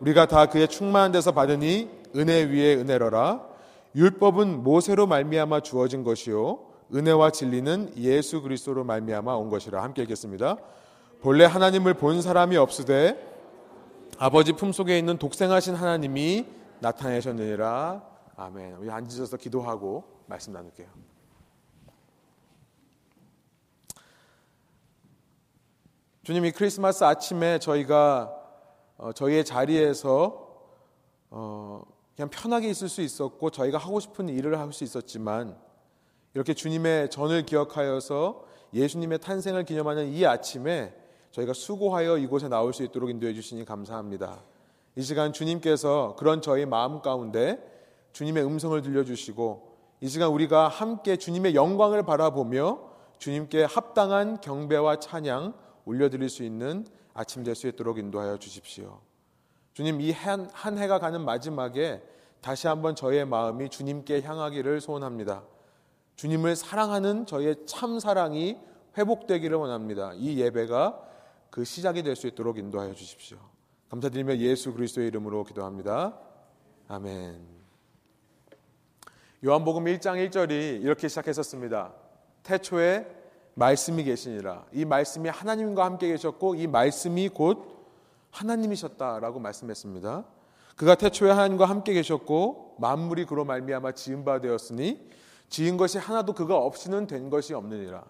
우리가 0.00 0.26
다 0.26 0.46
그의 0.46 0.68
충만한 0.68 1.12
데서 1.12 1.32
받으니 1.32 1.88
은혜 2.16 2.42
위에 2.42 2.74
은혜로라. 2.76 3.48
율법은 3.94 4.62
모세로 4.62 5.06
말미암아 5.06 5.60
주어진 5.60 6.04
것이요 6.04 6.60
은혜와 6.94 7.30
진리는 7.30 7.92
예수 7.96 8.40
그리스도로 8.42 8.84
말미암아 8.84 9.34
온 9.34 9.50
것이라 9.50 9.82
함께 9.82 10.02
읽겠습니다. 10.02 10.56
본래 11.20 11.44
하나님을 11.44 11.94
본 11.94 12.22
사람이 12.22 12.56
없으되 12.56 13.28
아버지 14.18 14.52
품속에 14.52 14.98
있는 14.98 15.18
독생하신 15.18 15.74
하나님이 15.74 16.46
나타내셨느니라. 16.80 18.02
아멘. 18.36 18.76
우리 18.76 18.90
앉으셔서 18.90 19.36
기도하고 19.36 20.04
말씀 20.26 20.52
나눌게요. 20.52 20.88
주님 26.22 26.44
이 26.44 26.52
크리스마스 26.52 27.04
아침에 27.04 27.58
저희가 27.58 28.39
어, 29.00 29.12
저희의 29.12 29.46
자리에서 29.46 30.46
어, 31.30 31.82
그냥 32.14 32.28
편하게 32.28 32.68
있을 32.68 32.88
수 32.88 33.00
있었고 33.00 33.48
저희가 33.50 33.78
하고 33.78 33.98
싶은 33.98 34.28
일을 34.28 34.58
할 34.58 34.72
수 34.72 34.84
있었지만 34.84 35.56
이렇게 36.34 36.52
주님의 36.52 37.08
전을 37.10 37.46
기억하여서 37.46 38.44
예수님의 38.74 39.18
탄생을 39.20 39.64
기념하는 39.64 40.12
이 40.12 40.26
아침에 40.26 40.94
저희가 41.32 41.54
수고하여 41.54 42.18
이곳에 42.18 42.48
나올 42.48 42.74
수 42.74 42.82
있도록 42.84 43.08
인도해 43.08 43.32
주시니 43.32 43.64
감사합니다. 43.64 44.42
이 44.96 45.02
시간 45.02 45.32
주님께서 45.32 46.14
그런 46.18 46.42
저희 46.42 46.66
마음 46.66 47.00
가운데 47.00 47.58
주님의 48.12 48.44
음성을 48.44 48.80
들려주시고 48.82 49.70
이 50.02 50.08
시간 50.08 50.28
우리가 50.30 50.68
함께 50.68 51.16
주님의 51.16 51.54
영광을 51.54 52.02
바라보며 52.02 52.80
주님께 53.18 53.64
합당한 53.64 54.40
경배와 54.40 54.96
찬양 55.00 55.54
올려드릴 55.90 56.28
수 56.28 56.42
있는 56.44 56.86
아침 57.14 57.42
될 57.42 57.54
수 57.54 57.66
있도록 57.68 57.98
인도하여 57.98 58.38
주십시오. 58.38 59.00
주님 59.74 60.00
이 60.00 60.12
한 60.12 60.48
한 60.52 60.78
해가 60.78 60.98
가는 60.98 61.24
마지막에 61.24 62.02
다시 62.40 62.66
한번 62.68 62.94
저의 62.94 63.24
마음이 63.26 63.68
주님께 63.68 64.22
향하기를 64.22 64.80
소원합니다. 64.80 65.42
주님을 66.16 66.54
사랑하는 66.56 67.26
저의 67.26 67.56
참 67.66 67.98
사랑이 67.98 68.56
회복되기를 68.96 69.56
원합니다. 69.56 70.12
이 70.14 70.38
예배가 70.38 71.08
그 71.50 71.64
시작이 71.64 72.02
될 72.02 72.14
수 72.16 72.26
있도록 72.28 72.58
인도하여 72.58 72.94
주십시오. 72.94 73.38
감사드리며 73.90 74.36
예수 74.38 74.72
그리스도의 74.72 75.08
이름으로 75.08 75.44
기도합니다. 75.44 76.16
아멘. 76.88 77.40
요한복음 79.44 79.84
1장 79.84 80.28
1절이 80.30 80.82
이렇게 80.82 81.08
시작했었습니다. 81.08 81.92
태초에 82.42 83.06
말씀이 83.60 84.04
계시니라. 84.04 84.64
이 84.72 84.86
말씀이 84.86 85.28
하나님과 85.28 85.84
함께 85.84 86.08
계셨고 86.08 86.54
이 86.54 86.66
말씀이 86.66 87.28
곧 87.28 87.84
하나님이셨다라고 88.30 89.38
말씀했습니다. 89.38 90.24
그가 90.76 90.94
태초에 90.94 91.30
하나님과 91.30 91.66
함께 91.66 91.92
계셨고 91.92 92.76
만물이 92.78 93.26
그로 93.26 93.44
말미암아 93.44 93.92
지은 93.92 94.24
바 94.24 94.40
되었으니 94.40 95.10
지은 95.50 95.76
것이 95.76 95.98
하나도 95.98 96.32
그가 96.32 96.56
없이는 96.56 97.06
된 97.06 97.28
것이 97.28 97.52
없느니라. 97.52 98.02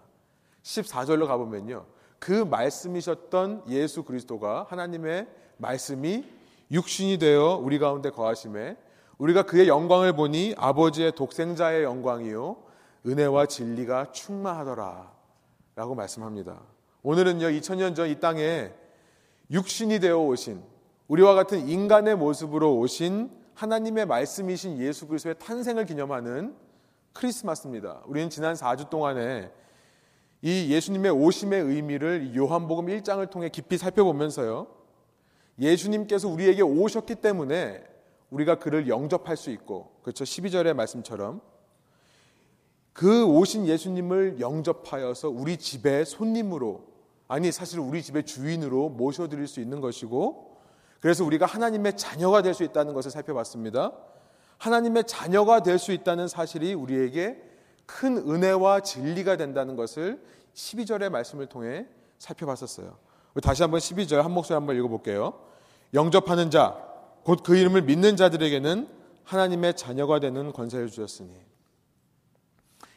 14절로 0.63 1.27
가보면요. 1.27 1.85
그 2.17 2.31
말씀이셨던 2.31 3.63
예수 3.67 4.03
그리스도가 4.03 4.67
하나님의 4.69 5.27
말씀이 5.57 6.23
육신이 6.71 7.17
되어 7.17 7.59
우리 7.61 7.77
가운데 7.77 8.09
거하심에 8.09 8.77
우리가 9.17 9.43
그의 9.43 9.67
영광을 9.67 10.13
보니 10.13 10.55
아버지의 10.57 11.11
독생자의 11.11 11.83
영광이요 11.83 12.55
은혜와 13.05 13.47
진리가 13.47 14.13
충만하더라 14.13 15.20
라고 15.75 15.95
말씀합니다. 15.95 16.61
오늘은요 17.03 17.47
2000년 17.47 17.95
전 17.95 18.09
이 18.09 18.19
땅에 18.19 18.71
육신이 19.49 19.99
되어 19.99 20.17
오신 20.19 20.61
우리와 21.07 21.33
같은 21.33 21.67
인간의 21.67 22.15
모습으로 22.15 22.77
오신 22.77 23.29
하나님의 23.53 24.05
말씀이신 24.05 24.79
예수 24.79 25.07
그리스도의 25.07 25.35
탄생을 25.39 25.85
기념하는 25.85 26.55
크리스마스입니다. 27.13 28.01
우리는 28.05 28.29
지난 28.29 28.55
4주 28.55 28.89
동안에 28.89 29.51
이 30.41 30.73
예수님의 30.73 31.11
오심의 31.11 31.61
의미를 31.61 32.35
요한복음 32.35 32.87
1장을 32.87 33.29
통해 33.29 33.49
깊이 33.49 33.77
살펴보면서요. 33.77 34.67
예수님께서 35.59 36.29
우리에게 36.29 36.61
오셨기 36.61 37.15
때문에 37.15 37.83
우리가 38.29 38.55
그를 38.55 38.87
영접할 38.87 39.35
수 39.35 39.51
있고 39.51 39.91
그렇죠. 40.01 40.23
12절의 40.23 40.73
말씀처럼 40.73 41.41
그 42.93 43.25
오신 43.25 43.67
예수님을 43.67 44.39
영접하여서 44.39 45.29
우리 45.29 45.57
집의 45.57 46.05
손님으로 46.05 46.83
아니 47.27 47.51
사실 47.51 47.79
우리 47.79 48.03
집의 48.03 48.25
주인으로 48.25 48.89
모셔드릴 48.89 49.47
수 49.47 49.61
있는 49.61 49.79
것이고 49.79 50.57
그래서 50.99 51.23
우리가 51.23 51.45
하나님의 51.45 51.97
자녀가 51.97 52.41
될 52.41 52.53
수 52.53 52.63
있다는 52.63 52.93
것을 52.93 53.09
살펴봤습니다. 53.11 53.93
하나님의 54.57 55.05
자녀가 55.05 55.63
될 55.63 55.79
수 55.79 55.91
있다는 55.91 56.27
사실이 56.27 56.73
우리에게 56.73 57.41
큰 57.85 58.17
은혜와 58.17 58.81
진리가 58.81 59.37
된다는 59.37 59.75
것을 59.75 60.21
12절의 60.53 61.09
말씀을 61.09 61.47
통해 61.47 61.87
살펴봤었어요. 62.19 62.95
다시 63.41 63.63
한번 63.63 63.79
12절 63.79 64.17
한 64.21 64.31
목소리 64.31 64.53
한번 64.55 64.75
읽어볼게요. 64.77 65.33
영접하는 65.93 66.51
자, 66.51 66.77
곧 67.23 67.43
그 67.43 67.55
이름을 67.55 67.83
믿는 67.83 68.17
자들에게는 68.17 68.87
하나님의 69.23 69.75
자녀가 69.75 70.19
되는 70.19 70.51
권세를 70.51 70.89
주셨으니. 70.89 71.50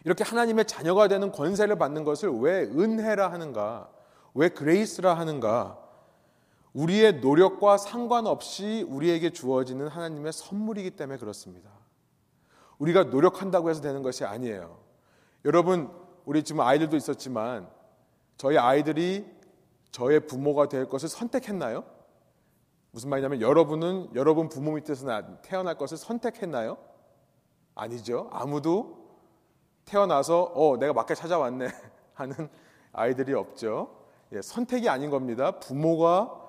이렇게 0.04 0.22
하나님의 0.22 0.66
자녀가 0.66 1.08
되는 1.08 1.32
권세를 1.32 1.76
받는 1.76 2.04
것을 2.04 2.30
왜 2.30 2.60
은혜라 2.62 3.32
하는가? 3.32 3.88
왜 4.34 4.50
그레이스라 4.50 5.14
하는가? 5.14 5.78
우리의 6.74 7.20
노력과 7.20 7.78
상관없이 7.78 8.84
우리에게 8.88 9.30
주어지는 9.30 9.88
하나님의 9.88 10.32
선물이기 10.32 10.90
때문에 10.92 11.18
그렇습니다. 11.18 11.70
우리가 12.78 13.04
노력한다고 13.04 13.70
해서 13.70 13.80
되는 13.80 14.02
것이 14.02 14.24
아니에요. 14.24 14.78
여러분, 15.44 15.90
우리 16.24 16.42
지금 16.42 16.60
아이들도 16.60 16.96
있었지만 16.96 17.68
저희 18.36 18.58
아이들이 18.58 19.24
저의 19.90 20.26
부모가 20.26 20.68
될 20.68 20.88
것을 20.88 21.08
선택했나요? 21.08 21.84
무슨 22.90 23.10
말이냐면 23.10 23.40
여러분은 23.40 24.10
여러분 24.14 24.48
부모 24.48 24.72
밑에서 24.72 25.06
태어날 25.42 25.76
것을 25.76 25.96
선택했나요? 25.96 26.76
아니죠. 27.74 28.28
아무도 28.32 29.03
태어나서 29.84 30.52
어 30.54 30.76
내가 30.78 30.92
맞게 30.92 31.14
찾아왔네 31.14 31.68
하는 32.14 32.48
아이들이 32.92 33.34
없죠. 33.34 33.90
예, 34.32 34.42
선택이 34.42 34.88
아닌 34.88 35.10
겁니다. 35.10 35.52
부모가 35.58 36.40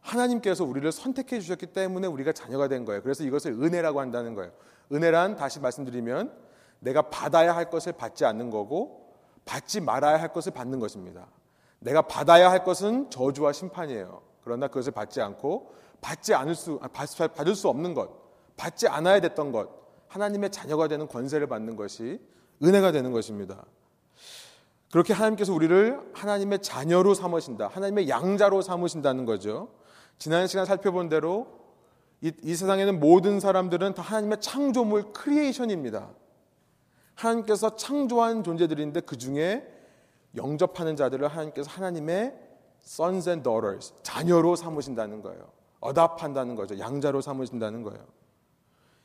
하나님께서 0.00 0.64
우리를 0.64 0.90
선택해 0.90 1.40
주셨기 1.40 1.66
때문에 1.66 2.06
우리가 2.06 2.32
자녀가 2.32 2.68
된 2.68 2.84
거예요. 2.84 3.02
그래서 3.02 3.24
이것을 3.24 3.52
은혜라고 3.52 4.00
한다는 4.00 4.34
거예요. 4.34 4.52
은혜란 4.92 5.36
다시 5.36 5.60
말씀드리면 5.60 6.32
내가 6.80 7.02
받아야 7.02 7.54
할 7.54 7.70
것을 7.70 7.92
받지 7.92 8.24
않는 8.24 8.50
거고 8.50 9.12
받지 9.44 9.80
말아야 9.80 10.20
할 10.20 10.32
것을 10.32 10.52
받는 10.52 10.78
것입니다. 10.78 11.26
내가 11.80 12.02
받아야 12.02 12.50
할 12.50 12.64
것은 12.64 13.10
저주와 13.10 13.52
심판이에요. 13.52 14.22
그러나 14.42 14.68
그것을 14.68 14.92
받지 14.92 15.20
않고 15.20 15.74
받지 16.00 16.34
않을 16.34 16.54
수 16.54 16.78
아, 16.82 16.88
받을 16.88 17.54
수 17.54 17.68
없는 17.68 17.94
것, 17.94 18.10
받지 18.56 18.88
않아야 18.88 19.20
됐던 19.20 19.52
것, 19.52 19.68
하나님의 20.08 20.50
자녀가 20.50 20.88
되는 20.88 21.06
권세를 21.06 21.46
받는 21.48 21.76
것이 21.76 22.20
은혜가 22.62 22.92
되는 22.92 23.12
것입니다. 23.12 23.64
그렇게 24.90 25.12
하나님께서 25.12 25.52
우리를 25.52 26.00
하나님의 26.14 26.62
자녀로 26.62 27.14
삼으신다. 27.14 27.68
하나님의 27.68 28.08
양자로 28.08 28.62
삼으신다는 28.62 29.24
거죠. 29.24 29.68
지난 30.18 30.46
시간 30.46 30.64
살펴본 30.64 31.08
대로 31.08 31.58
이, 32.20 32.32
이 32.42 32.54
세상에는 32.54 32.98
모든 32.98 33.38
사람들은 33.38 33.94
다 33.94 34.02
하나님의 34.02 34.40
창조물 34.40 35.12
크리에이션입니다. 35.12 36.10
하나님께서 37.14 37.76
창조한 37.76 38.42
존재들인데 38.42 39.00
그 39.00 39.16
중에 39.16 39.66
영접하는 40.36 40.96
자들을 40.96 41.28
하나님께서 41.28 41.70
하나님의 41.70 42.34
sons 42.82 43.28
and 43.28 43.44
daughters 43.44 43.92
자녀로 44.02 44.56
삼으신다는 44.56 45.22
거예요. 45.22 45.50
어답한다는 45.80 46.54
거죠. 46.54 46.78
양자로 46.78 47.20
삼으신다는 47.20 47.82
거예요. 47.82 48.04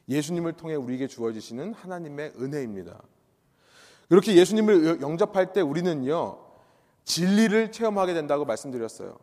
예수님을 0.09 0.53
통해 0.53 0.75
우리에게 0.75 1.07
주어지시는 1.07 1.73
하나님의 1.73 2.33
은혜입니다. 2.39 3.01
그렇게 4.13 4.35
예수님을 4.35 5.01
영접할 5.01 5.53
때 5.53 5.61
우리는요 5.61 6.37
진리를 7.03 7.71
체험하게 7.71 8.13
된다고 8.13 8.45
말씀드렸어요. 8.45 9.17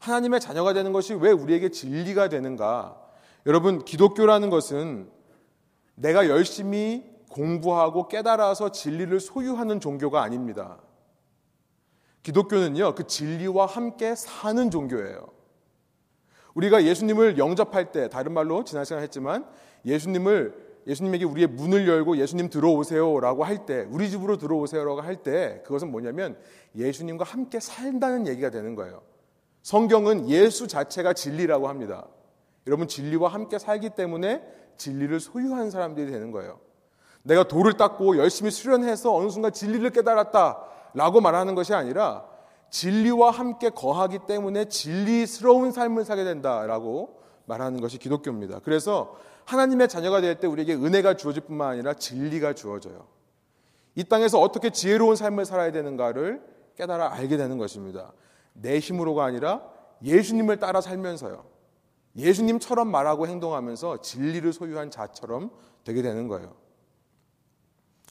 하나님의 0.00 0.40
자녀가 0.40 0.72
되는 0.72 0.92
것이 0.92 1.14
왜 1.14 1.30
우리에게 1.30 1.68
진리가 1.68 2.28
되는가? 2.28 3.00
여러분 3.46 3.84
기독교라는 3.84 4.50
것은 4.50 5.08
내가 5.94 6.28
열심히 6.28 7.04
공부하고 7.30 8.08
깨달아서 8.08 8.72
진리를 8.72 9.20
소유하는 9.20 9.78
종교가 9.78 10.20
아닙니다. 10.20 10.78
기독교는요, 12.24 12.96
그 12.96 13.06
진리와 13.06 13.66
함께 13.66 14.16
사는 14.16 14.68
종교예요. 14.68 15.28
우리가 16.54 16.82
예수님을 16.82 17.38
영접할 17.38 17.92
때, 17.92 18.08
다른 18.08 18.32
말로 18.32 18.64
지난 18.64 18.84
시간에 18.84 19.04
했지만, 19.04 19.46
예수님을, 19.84 20.67
예수님에게 20.88 21.26
우리의 21.26 21.48
문을 21.48 21.86
열고 21.86 22.16
예수님 22.16 22.48
들어오세요라고 22.48 23.44
할 23.44 23.66
때, 23.66 23.86
우리 23.90 24.08
집으로 24.10 24.38
들어오세요라고 24.38 25.02
할 25.02 25.16
때, 25.22 25.62
그것은 25.64 25.90
뭐냐면 25.90 26.38
예수님과 26.74 27.24
함께 27.24 27.60
산다는 27.60 28.26
얘기가 28.26 28.50
되는 28.50 28.74
거예요. 28.74 29.02
성경은 29.62 30.30
예수 30.30 30.66
자체가 30.66 31.12
진리라고 31.12 31.68
합니다. 31.68 32.06
여러분, 32.66 32.88
진리와 32.88 33.28
함께 33.28 33.58
살기 33.58 33.90
때문에 33.90 34.42
진리를 34.78 35.20
소유한 35.20 35.70
사람들이 35.70 36.10
되는 36.10 36.30
거예요. 36.30 36.58
내가 37.22 37.42
돌을 37.46 37.74
닦고 37.74 38.16
열심히 38.16 38.50
수련해서 38.50 39.14
어느 39.14 39.28
순간 39.28 39.52
진리를 39.52 39.90
깨달았다라고 39.90 41.20
말하는 41.20 41.54
것이 41.54 41.74
아니라 41.74 42.24
진리와 42.70 43.30
함께 43.30 43.68
거하기 43.70 44.20
때문에 44.26 44.66
진리스러운 44.66 45.72
삶을 45.72 46.04
살게 46.04 46.24
된다라고 46.24 47.18
말하는 47.44 47.80
것이 47.80 47.98
기독교입니다. 47.98 48.60
그래서 48.62 49.16
하나님의 49.48 49.88
자녀가 49.88 50.20
될 50.20 50.38
때 50.38 50.46
우리에게 50.46 50.74
은혜가 50.74 51.14
주어질 51.14 51.42
뿐만 51.44 51.70
아니라 51.70 51.94
진리가 51.94 52.52
주어져요. 52.52 53.08
이 53.94 54.04
땅에서 54.04 54.38
어떻게 54.38 54.68
지혜로운 54.68 55.16
삶을 55.16 55.46
살아야 55.46 55.72
되는가를 55.72 56.42
깨달아 56.76 57.14
알게 57.14 57.38
되는 57.38 57.56
것입니다. 57.56 58.12
내 58.52 58.78
힘으로가 58.78 59.24
아니라 59.24 59.62
예수님을 60.02 60.58
따라 60.58 60.82
살면서요. 60.82 61.46
예수님처럼 62.16 62.90
말하고 62.90 63.26
행동하면서 63.26 64.02
진리를 64.02 64.52
소유한 64.52 64.90
자처럼 64.90 65.50
되게 65.82 66.02
되는 66.02 66.28
거예요. 66.28 66.54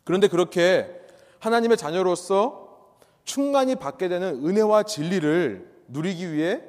그런데 0.06 0.28
그렇게 0.28 0.90
하나님의 1.38 1.78
자녀로서 1.78 2.96
충만히 3.26 3.76
받게 3.76 4.08
되는 4.10 4.44
은혜와 4.44 4.84
진리를 4.84 5.84
누리기 5.90 6.34
위해 6.34 6.64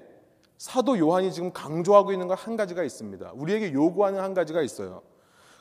사도 0.58 0.98
요한이 0.98 1.32
지금 1.32 1.52
강조하고 1.52 2.12
있는 2.12 2.26
것한 2.26 2.56
가지가 2.56 2.82
있습니다. 2.82 3.32
우리에게 3.34 3.72
요구하는 3.72 4.20
한 4.20 4.34
가지가 4.34 4.60
있어요. 4.60 5.02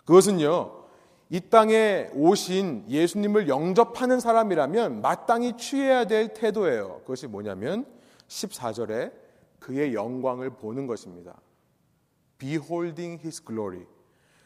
그것은요, 0.05 0.85
이 1.29 1.39
땅에 1.49 2.09
오신 2.13 2.85
예수님을 2.89 3.47
영접하는 3.47 4.19
사람이라면 4.19 5.01
마땅히 5.01 5.55
취해야 5.55 6.05
될 6.05 6.33
태도예요. 6.33 7.01
그것이 7.01 7.27
뭐냐면 7.27 7.85
14절에 8.27 9.11
그의 9.59 9.93
영광을 9.93 10.49
보는 10.51 10.87
것입니다. 10.87 11.35
Beholding 12.39 13.21
his 13.21 13.43
glory. 13.45 13.85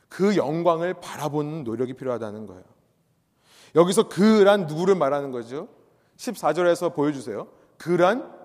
그 0.10 0.36
영광을 0.36 0.96
바라보는 0.96 1.63
노력이 1.63 1.93
필요하다는 1.93 2.48
거예요. 2.48 2.63
여기서 3.75 4.10
그란 4.10 4.65
누구를 4.65 4.96
말하는 4.96 5.31
거죠? 5.31 5.70
14절에서 6.17 6.93
보여주세요. 6.93 7.48
그란 7.77 8.40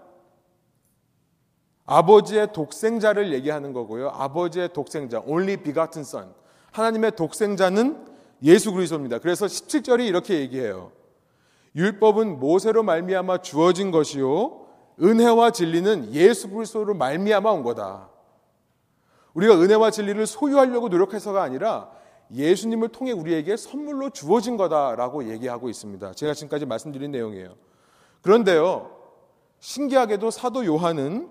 아버지의 1.87 2.53
독생자를 2.53 3.33
얘기하는 3.33 3.73
거고요. 3.73 4.11
아버지의 4.11 4.73
독생자, 4.73 5.23
only 5.25 5.57
begotten 5.57 6.03
son. 6.03 6.33
하나님의 6.73 7.13
독생자는 7.17 8.07
예수 8.43 8.73
그리스도입니다. 8.73 9.19
그래서 9.19 9.47
17절이 9.47 10.07
이렇게 10.07 10.41
얘기해요. 10.41 10.93
율법은 11.75 12.39
모세로 12.41 12.83
말미암아 12.83 13.39
주어진 13.43 13.91
것이요 13.91 14.67
은혜와 15.01 15.53
진리는 15.53 16.13
예수 16.13 16.51
그리스도로 16.51 16.95
말미암아 16.95 17.51
온 17.51 17.63
거다. 17.63 18.09
우리가 19.35 19.55
은혜와 19.55 19.91
진리를 19.91 20.27
소유하려고 20.27 20.89
노력해서가 20.89 21.43
아니라 21.43 21.91
예수님을 22.35 22.89
통해 22.89 23.13
우리에게 23.13 23.57
선물로 23.57 24.11
주어진 24.11 24.57
거다라고 24.57 25.31
얘기하고 25.31 25.69
있습니다. 25.69 26.13
제가 26.13 26.35
지금까지 26.35 26.67
말씀드린 26.67 27.11
내용이에요. 27.11 27.55
그런데요, 28.23 28.91
신기하게도 29.61 30.31
사도 30.31 30.65
요한은 30.65 31.29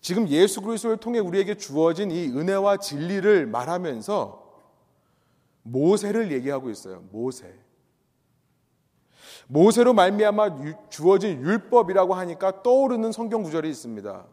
지금 0.00 0.28
예수 0.28 0.60
그리스도를 0.60 0.98
통해 0.98 1.18
우리에게 1.18 1.56
주어진 1.56 2.10
이 2.10 2.28
은혜와 2.28 2.78
진리를 2.78 3.46
말하면서 3.46 4.46
모세를 5.62 6.32
얘기하고 6.32 6.70
있어요. 6.70 7.02
모세. 7.10 7.52
모세로 9.48 9.94
말미암아 9.94 10.88
주어진 10.90 11.40
율법이라고 11.40 12.14
하니까 12.14 12.62
떠오르는 12.62 13.12
성경 13.12 13.42
구절이 13.42 13.68
있습니다. 13.68 14.26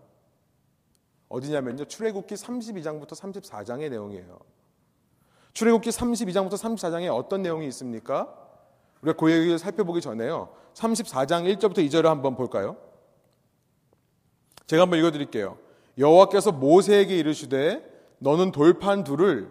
어디냐면요. 1.29 1.86
출애굽기 1.86 2.36
32장부터 2.36 3.10
34장의 3.10 3.89
내용이에요. 3.89 4.39
출애굽기 5.53 5.89
32장부터 5.89 6.53
34장에 6.53 7.15
어떤 7.15 7.41
내용이 7.41 7.67
있습니까? 7.67 8.36
우리가 9.01 9.17
그 9.17 9.32
얘기를 9.32 9.58
살펴보기 9.60 10.01
전에요. 10.01 10.50
34장 10.74 11.58
1절부터 11.58 11.78
2절을 11.88 12.06
한번 12.06 12.36
볼까요? 12.36 12.78
제가 14.67 14.84
한번 14.84 14.99
읽어 14.99 15.12
드릴게요. 15.12 15.58
여호와께서 15.97 16.52
모세에게 16.52 17.17
이르시되 17.17 17.84
너는 18.19 18.52
돌판 18.52 19.04
둘을 19.04 19.49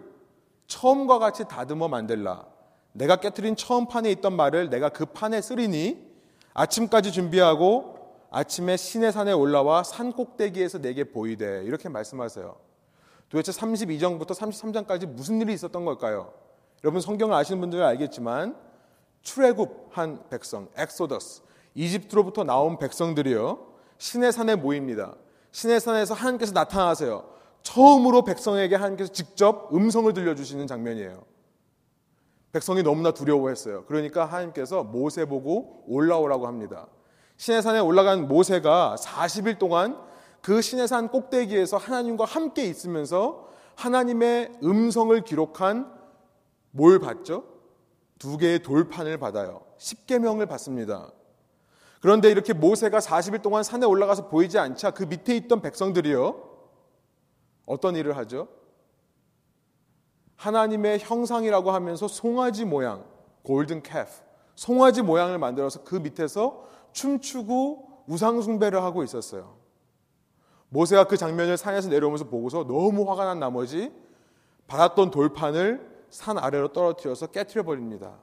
처음과 0.67 1.19
같이 1.19 1.45
다듬어 1.47 1.87
만들라. 1.87 2.45
내가 2.93 3.17
깨뜨린 3.17 3.55
처음 3.55 3.87
판에 3.87 4.11
있던 4.11 4.33
말을 4.35 4.69
내가 4.69 4.89
그 4.89 5.05
판에 5.05 5.41
쓰리니 5.41 6.13
아침까지 6.53 7.11
준비하고 7.11 7.93
아침에 8.31 8.77
시내 8.77 9.11
산에 9.11 9.31
올라와 9.31 9.83
산 9.83 10.11
꼭대기에서 10.11 10.79
내게 10.79 11.03
보이되 11.03 11.63
이렇게 11.65 11.89
말씀하세요. 11.89 12.55
도대체 13.29 13.51
32장부터 13.51 14.29
33장까지 14.29 15.07
무슨 15.07 15.41
일이 15.41 15.53
있었던 15.53 15.85
걸까요? 15.85 16.33
여러분 16.83 17.01
성경을 17.01 17.35
아시는 17.35 17.61
분들은 17.61 17.83
알겠지만 17.85 18.55
출애굽한 19.21 20.29
백성, 20.29 20.67
엑소더스, 20.75 21.41
이집트로부터 21.75 22.43
나온 22.43 22.77
백성들이요. 22.77 23.72
시내산에 23.97 24.55
모입니다. 24.55 25.15
시내산에서 25.51 26.13
하나님께서 26.13 26.51
나타나세요. 26.53 27.29
처음으로 27.61 28.23
백성에게 28.23 28.75
하나님께서 28.75 29.11
직접 29.11 29.73
음성을 29.73 30.11
들려주시는 30.13 30.67
장면이에요. 30.67 31.23
백성이 32.51 32.83
너무나 32.83 33.11
두려워했어요. 33.11 33.85
그러니까 33.85 34.25
하나님께서 34.25 34.83
모세 34.83 35.25
보고 35.25 35.83
올라오라고 35.87 36.45
합니다. 36.45 36.87
시내산에 37.37 37.79
올라간 37.79 38.27
모세가 38.27 38.95
40일 38.99 39.57
동안 39.57 39.97
그 40.41 40.61
시내산 40.61 41.07
꼭대기에서 41.07 41.77
하나님과 41.77 42.25
함께 42.25 42.65
있으면서 42.65 43.47
하나님의 43.75 44.51
음성을 44.63 45.19
기록한 45.21 45.91
뭘 46.71 46.99
받죠? 46.99 47.45
두 48.19 48.37
개의 48.37 48.61
돌판을 48.61 49.17
받아요. 49.17 49.61
10계명을 49.79 50.47
받습니다. 50.47 51.11
그런데 52.03 52.29
이렇게 52.29 52.51
모세가 52.51 52.99
40일 52.99 53.41
동안 53.41 53.63
산에 53.63 53.85
올라가서 53.85 54.27
보이지 54.27 54.59
않자 54.59 54.91
그 54.91 55.03
밑에 55.03 55.37
있던 55.37 55.61
백성들이요. 55.61 56.35
어떤 57.65 57.95
일을 57.95 58.17
하죠? 58.17 58.49
하나님의 60.35 60.99
형상이라고 60.99 61.71
하면서 61.71 62.09
송아지 62.09 62.65
모양, 62.65 63.05
골든 63.43 63.83
캐프, 63.83 64.11
송아지 64.55 65.01
모양을 65.01 65.37
만들어서 65.37 65.85
그 65.85 65.95
밑에서 65.95 66.65
춤추고 66.91 68.03
우상숭배를 68.07 68.83
하고 68.83 69.05
있었어요. 69.05 69.55
모세가 70.67 71.05
그 71.05 71.15
장면을 71.15 71.55
산에서 71.55 71.87
내려오면서 71.87 72.25
보고서 72.25 72.65
너무 72.65 73.09
화가 73.09 73.23
난 73.23 73.39
나머지 73.39 73.93
받았던 74.67 75.09
돌판을 75.09 76.05
산 76.09 76.37
아래로 76.37 76.73
떨어뜨려서 76.73 77.27
깨뜨려 77.27 77.63
버립니다. 77.63 78.17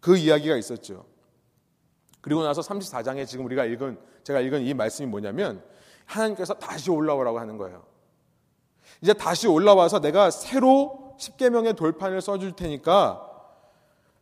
그 0.00 0.16
이야기가 0.16 0.56
있었죠. 0.56 1.13
그리고 2.24 2.42
나서 2.42 2.62
34장에 2.62 3.26
지금 3.26 3.44
우리가 3.44 3.66
읽은 3.66 3.98
제가 4.22 4.40
읽은 4.40 4.62
이 4.62 4.72
말씀이 4.72 5.06
뭐냐면 5.06 5.62
하나님께서 6.06 6.54
다시 6.54 6.90
올라오라고 6.90 7.38
하는 7.38 7.58
거예요. 7.58 7.84
이제 9.02 9.12
다시 9.12 9.46
올라와서 9.46 10.00
내가 10.00 10.30
새로 10.30 11.16
10계명의 11.20 11.76
돌판을 11.76 12.22
써줄 12.22 12.52
테니까 12.52 13.30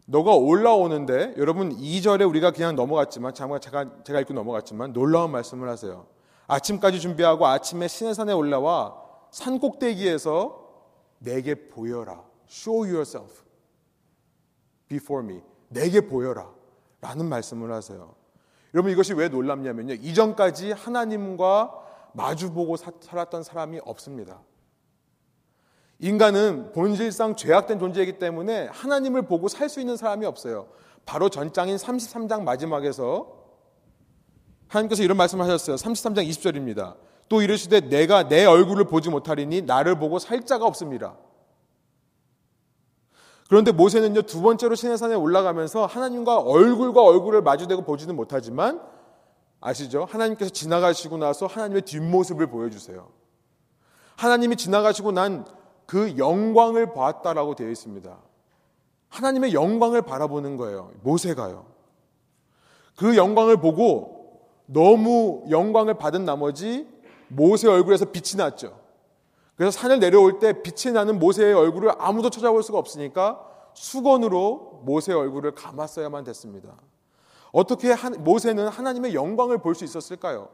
너가 0.06 0.34
올라오는데 0.34 1.34
여러분 1.36 1.76
2절에 1.76 2.28
우리가 2.28 2.50
그냥 2.50 2.74
넘어갔지만 2.74 3.34
제가 3.34 4.02
제가 4.02 4.20
읽고 4.22 4.34
넘어갔지만 4.34 4.92
놀라운 4.92 5.30
말씀을 5.30 5.68
하세요. 5.68 6.08
아침까지 6.48 6.98
준비하고 6.98 7.46
아침에 7.46 7.86
시내산에 7.86 8.32
올라와 8.32 8.96
산 9.30 9.60
꼭대기에서 9.60 10.58
내게 11.20 11.68
보여라. 11.68 12.24
Show 12.48 12.84
yourself 12.84 13.44
before 14.88 15.24
me. 15.24 15.40
내게 15.68 16.00
보여라. 16.00 16.61
라는 17.02 17.28
말씀을 17.28 17.72
하세요. 17.72 18.14
여러분 18.72 18.90
이것이 18.90 19.12
왜 19.12 19.28
놀랍냐면요. 19.28 19.94
이전까지 19.94 20.72
하나님과 20.72 21.74
마주보고 22.14 22.76
살았던 22.76 23.42
사람이 23.42 23.80
없습니다. 23.84 24.40
인간은 25.98 26.72
본질상 26.72 27.36
죄악된 27.36 27.78
존재이기 27.78 28.18
때문에 28.18 28.68
하나님을 28.72 29.22
보고 29.22 29.48
살 29.48 29.68
수 29.68 29.80
있는 29.80 29.96
사람이 29.96 30.24
없어요. 30.24 30.68
바로 31.04 31.28
전장인 31.28 31.76
33장 31.76 32.42
마지막에서 32.42 33.42
하나님께서 34.68 35.02
이런 35.02 35.16
말씀을 35.16 35.44
하셨어요. 35.44 35.76
33장 35.76 36.26
20절입니다. 36.28 36.96
또 37.28 37.42
이르시되 37.42 37.80
내가 37.80 38.28
내 38.28 38.44
얼굴을 38.44 38.84
보지 38.84 39.10
못하리니 39.10 39.62
나를 39.62 39.98
보고 39.98 40.18
살 40.18 40.44
자가 40.46 40.66
없습니다. 40.66 41.16
그런데 43.52 43.70
모세는요, 43.70 44.22
두 44.22 44.40
번째로 44.40 44.74
시내산에 44.74 45.14
올라가면서 45.14 45.84
하나님과 45.84 46.38
얼굴과 46.38 47.02
얼굴을 47.02 47.42
마주대고 47.42 47.82
보지는 47.82 48.16
못하지만 48.16 48.80
아시죠? 49.60 50.06
하나님께서 50.08 50.50
지나가시고 50.50 51.18
나서 51.18 51.44
하나님의 51.44 51.82
뒷모습을 51.82 52.46
보여주세요. 52.46 53.08
하나님이 54.16 54.56
지나가시고 54.56 55.12
난 55.12 55.44
그 55.84 56.16
영광을 56.16 56.94
보았다라고 56.94 57.54
되어 57.54 57.68
있습니다. 57.68 58.16
하나님의 59.10 59.52
영광을 59.52 60.00
바라보는 60.00 60.56
거예요. 60.56 60.90
모세가요. 61.02 61.66
그 62.96 63.18
영광을 63.18 63.58
보고 63.58 64.48
너무 64.64 65.44
영광을 65.50 65.98
받은 65.98 66.24
나머지 66.24 66.88
모세 67.28 67.68
얼굴에서 67.68 68.06
빛이 68.06 68.38
났죠. 68.38 68.80
그래서 69.62 69.78
산을 69.78 70.00
내려올 70.00 70.40
때 70.40 70.60
빛이 70.60 70.92
나는 70.92 71.20
모세의 71.20 71.54
얼굴을 71.54 71.92
아무도 71.98 72.30
찾아볼 72.30 72.64
수가 72.64 72.78
없으니까 72.78 73.70
수건으로 73.74 74.82
모세의 74.84 75.16
얼굴을 75.16 75.54
감았어야만 75.54 76.24
됐습니다. 76.24 76.74
어떻게 77.52 77.94
모세는 78.18 78.66
하나님의 78.66 79.14
영광을 79.14 79.58
볼 79.58 79.76
수 79.76 79.84
있었을까요? 79.84 80.48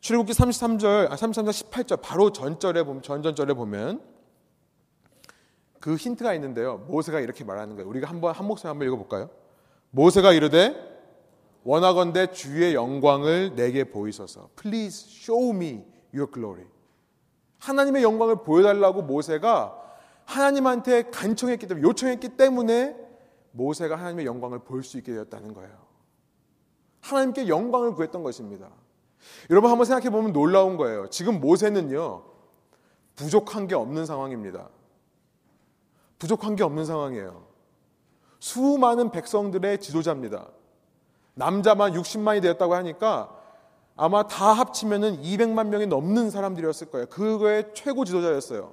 출애굽기 0.00 0.32
33절, 0.32 1.12
아, 1.12 1.14
33절 1.14 1.50
18절 1.50 2.00
바로 2.02 2.32
전절에 2.32 2.82
보면 2.82 3.02
전전절에 3.02 3.54
보면 3.54 4.02
그 5.78 5.94
힌트가 5.94 6.34
있는데요. 6.34 6.78
모세가 6.88 7.20
이렇게 7.20 7.44
말하는 7.44 7.76
거예요. 7.76 7.88
우리가 7.88 8.08
한번 8.08 8.34
한 8.34 8.44
목소리 8.44 8.66
한번 8.66 8.88
읽어 8.88 8.96
볼까요? 8.96 9.30
모세가 9.92 10.32
이르되 10.32 10.74
원하건대 11.62 12.32
주의 12.32 12.74
영광을 12.74 13.54
내게 13.54 13.84
보이소서. 13.84 14.50
Please 14.56 15.06
show 15.08 15.54
me 15.54 15.84
your 16.12 16.28
glory. 16.32 16.66
하나님의 17.58 18.02
영광을 18.02 18.42
보여달라고 18.42 19.02
모세가 19.02 19.76
하나님한테 20.24 21.10
간청했기 21.10 21.66
때문에 21.66 21.86
요청했기 21.88 22.28
때문에 22.36 22.96
모세가 23.52 23.96
하나님의 23.96 24.26
영광을 24.26 24.60
볼 24.60 24.82
수 24.82 24.98
있게 24.98 25.12
되었다는 25.12 25.54
거예요. 25.54 25.70
하나님께 27.00 27.48
영광을 27.48 27.94
구했던 27.94 28.22
것입니다. 28.22 28.68
여러분 29.50 29.70
한번 29.70 29.84
생각해 29.86 30.10
보면 30.10 30.32
놀라운 30.32 30.76
거예요. 30.76 31.08
지금 31.10 31.40
모세는요 31.40 32.24
부족한 33.16 33.66
게 33.66 33.74
없는 33.74 34.06
상황입니다. 34.06 34.68
부족한 36.18 36.56
게 36.56 36.62
없는 36.62 36.84
상황이에요. 36.84 37.46
수많은 38.38 39.10
백성들의 39.10 39.80
지도자입니다. 39.80 40.48
남자만 41.34 41.92
60만이 41.92 42.42
되었다고 42.42 42.74
하니까 42.74 43.37
아마 43.98 44.28
다 44.28 44.52
합치면은 44.52 45.22
200만 45.22 45.66
명이 45.68 45.88
넘는 45.88 46.30
사람들이었을 46.30 46.88
거예요. 46.90 47.06
그거의 47.06 47.68
최고 47.74 48.04
지도자였어요. 48.04 48.72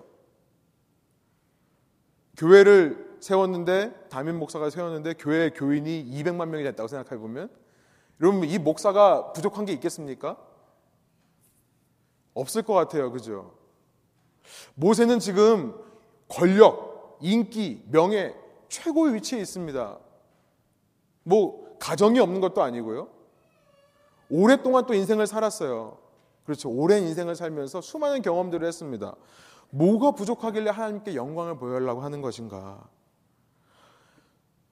교회를 2.37 3.17
세웠는데 3.19 4.07
담임 4.09 4.37
목사가 4.37 4.69
세웠는데 4.69 5.15
교회 5.17 5.49
교인이 5.49 6.05
200만 6.11 6.49
명이 6.49 6.63
됐다고 6.63 6.87
생각해 6.87 7.19
보면 7.19 7.49
여러분 8.21 8.47
이 8.47 8.59
목사가 8.59 9.33
부족한 9.33 9.65
게 9.65 9.73
있겠습니까? 9.73 10.37
없을 12.35 12.61
것 12.61 12.75
같아요. 12.75 13.11
그죠? 13.11 13.55
모세는 14.75 15.17
지금 15.17 15.73
권력, 16.27 17.17
인기, 17.19 17.83
명예 17.89 18.35
최고의 18.69 19.15
위치에 19.15 19.39
있습니다. 19.39 19.97
뭐 21.23 21.77
가정이 21.79 22.19
없는 22.19 22.41
것도 22.41 22.61
아니고요. 22.61 23.14
오랫동안 24.29 24.85
또 24.85 24.93
인생을 24.93 25.27
살았어요. 25.27 25.97
그렇죠. 26.45 26.69
오랜 26.69 27.03
인생을 27.03 27.35
살면서 27.35 27.81
수많은 27.81 28.21
경험들을 28.21 28.67
했습니다. 28.67 29.15
뭐가 29.71 30.11
부족하길래 30.11 30.69
하나님께 30.69 31.15
영광을 31.15 31.57
보여달라고 31.57 32.01
하는 32.01 32.21
것인가? 32.21 32.83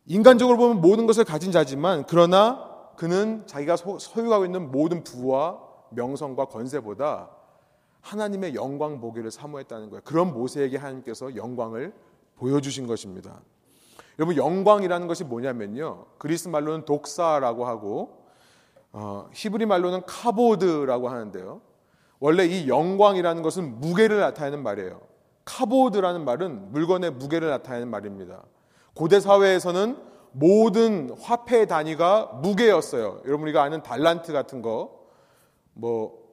인간적으로 0.06 0.58
보면 0.58 0.82
모든 0.82 1.08
것을 1.08 1.24
가진 1.24 1.52
자지만 1.52 2.06
그러나 2.08 2.70
그는 2.96 3.46
자기가 3.48 3.76
소유하고 3.78 4.46
있는 4.46 4.72
모든 4.72 5.04
부와 5.04 5.60
명성과 5.90 6.46
건세보다 6.46 7.30
하나님의 8.02 8.54
영광 8.56 9.00
보기를 9.00 9.32
사모했다는 9.32 9.90
거예요. 9.90 10.02
그런 10.04 10.34
모세에게 10.34 10.78
하나님께서 10.78 11.36
영광을 11.36 11.94
보여주신 12.36 12.86
것입니다. 12.86 13.42
여러분 14.20 14.36
영광이라는 14.36 15.08
것이 15.08 15.24
뭐냐면요. 15.24 16.06
그리스 16.18 16.50
말로는 16.50 16.86
독사라고 16.86 17.66
하고 17.66 18.23
어, 18.94 19.28
히브리 19.34 19.66
말로는 19.66 20.04
카보드라고 20.06 21.10
하는데요. 21.10 21.62
원래 22.20 22.46
이 22.46 22.70
영광이라는 22.70 23.42
것은 23.42 23.80
무게를 23.80 24.20
나타내는 24.20 24.64
말이에요. 24.64 25.02
카보드라는 25.46 26.24
말은 26.24 26.72
물건의 26.72 27.12
무게를 27.12 27.50
나타내는 27.50 27.90
말입니다. 27.90 28.44
고대 28.94 29.20
사회에서는 29.20 29.98
모든 30.32 31.16
화폐 31.20 31.66
단위가 31.66 32.40
무게였어요. 32.42 33.22
여러분 33.26 33.44
우리가 33.44 33.64
아는 33.64 33.84
달란트 33.84 34.32
같은 34.32 34.62
거, 34.62 35.04
뭐 35.74 36.24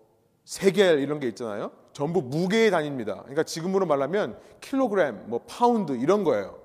세겔 0.44 1.00
이런 1.00 1.18
게 1.18 1.28
있잖아요. 1.28 1.72
전부 1.92 2.22
무게의 2.22 2.70
단위입니다. 2.70 3.16
그러니까 3.22 3.42
지금으로 3.42 3.86
말하면 3.86 4.38
킬로그램, 4.60 5.24
뭐 5.26 5.40
파운드 5.46 5.92
이런 5.92 6.24
거예요. 6.24 6.58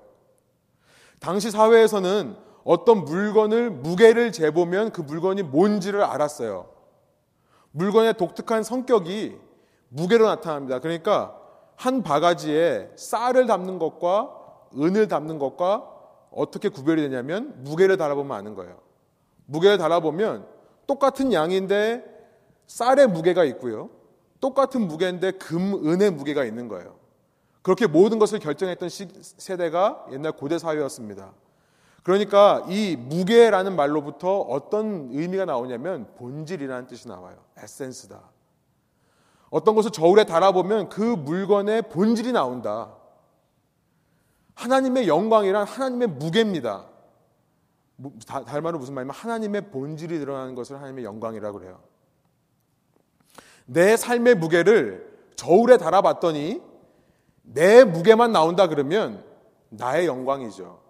당시 1.18 1.50
사회에서는 1.50 2.36
어떤 2.66 3.04
물건을 3.04 3.70
무게를 3.70 4.32
재보면 4.32 4.90
그 4.90 5.00
물건이 5.00 5.44
뭔지를 5.44 6.02
알았어요. 6.02 6.68
물건의 7.70 8.14
독특한 8.14 8.64
성격이 8.64 9.38
무게로 9.88 10.26
나타납니다. 10.26 10.80
그러니까 10.80 11.40
한 11.76 12.02
바가지에 12.02 12.90
쌀을 12.96 13.46
담는 13.46 13.78
것과 13.78 14.34
은을 14.76 15.06
담는 15.06 15.38
것과 15.38 15.88
어떻게 16.32 16.68
구별이 16.68 17.02
되냐면 17.02 17.54
무게를 17.62 17.96
달아보면 17.98 18.36
아는 18.36 18.56
거예요. 18.56 18.78
무게를 19.46 19.78
달아보면 19.78 20.48
똑같은 20.88 21.32
양인데 21.32 22.04
쌀의 22.66 23.06
무게가 23.06 23.44
있고요. 23.44 23.90
똑같은 24.40 24.88
무게인데 24.88 25.32
금, 25.32 25.86
은의 25.86 26.10
무게가 26.10 26.44
있는 26.44 26.66
거예요. 26.66 26.96
그렇게 27.62 27.86
모든 27.86 28.18
것을 28.18 28.40
결정했던 28.40 28.88
세대가 28.88 30.04
옛날 30.10 30.32
고대 30.32 30.58
사회였습니다. 30.58 31.32
그러니까 32.06 32.64
이 32.68 32.94
무게라는 32.94 33.74
말로부터 33.74 34.38
어떤 34.42 35.08
의미가 35.10 35.44
나오냐면 35.44 36.06
본질이라는 36.14 36.86
뜻이 36.86 37.08
나와요. 37.08 37.36
에센스다. 37.60 38.20
어떤 39.50 39.74
것을 39.74 39.90
저울에 39.90 40.22
달아보면 40.22 40.88
그 40.88 41.00
물건의 41.00 41.90
본질이 41.90 42.30
나온다. 42.30 42.94
하나님의 44.54 45.08
영광이란 45.08 45.66
하나님의 45.66 46.06
무게입니다. 46.06 46.86
말은 48.62 48.78
무슨 48.78 48.94
말이냐면 48.94 49.10
하나님의 49.10 49.70
본질이 49.72 50.20
드러나는 50.20 50.54
것을 50.54 50.76
하나님의 50.76 51.04
영광이라고 51.04 51.58
그래요. 51.58 51.80
내 53.64 53.96
삶의 53.96 54.36
무게를 54.36 55.18
저울에 55.34 55.76
달아봤더니 55.76 56.62
내 57.42 57.82
무게만 57.82 58.30
나온다 58.30 58.68
그러면 58.68 59.24
나의 59.70 60.06
영광이죠. 60.06 60.85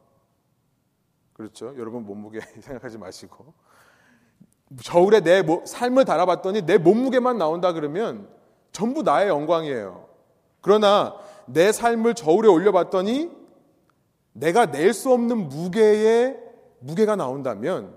그렇죠? 1.37 1.75
여러분 1.77 2.07
몸무게 2.07 2.41
생각하지 2.61 2.97
마시고 2.97 3.53
저울에 4.83 5.21
내 5.21 5.43
삶을 5.67 6.07
달아봤더니 6.07 6.63
내 6.63 6.79
몸무게만 6.79 7.37
나온다 7.37 7.73
그러면 7.75 8.27
전부 8.73 9.03
나의 9.03 9.29
영광이에요. 9.29 10.09
그러나 10.63 11.15
내 11.47 11.73
삶을 11.73 12.15
저울에 12.15 12.49
올려봤더니 12.49 13.31
내가 14.33 14.67
낼 14.67 14.95
수 14.95 15.13
없는 15.13 15.49
무게의 15.49 16.39
무게가 16.81 17.17
나온다면 17.17 17.95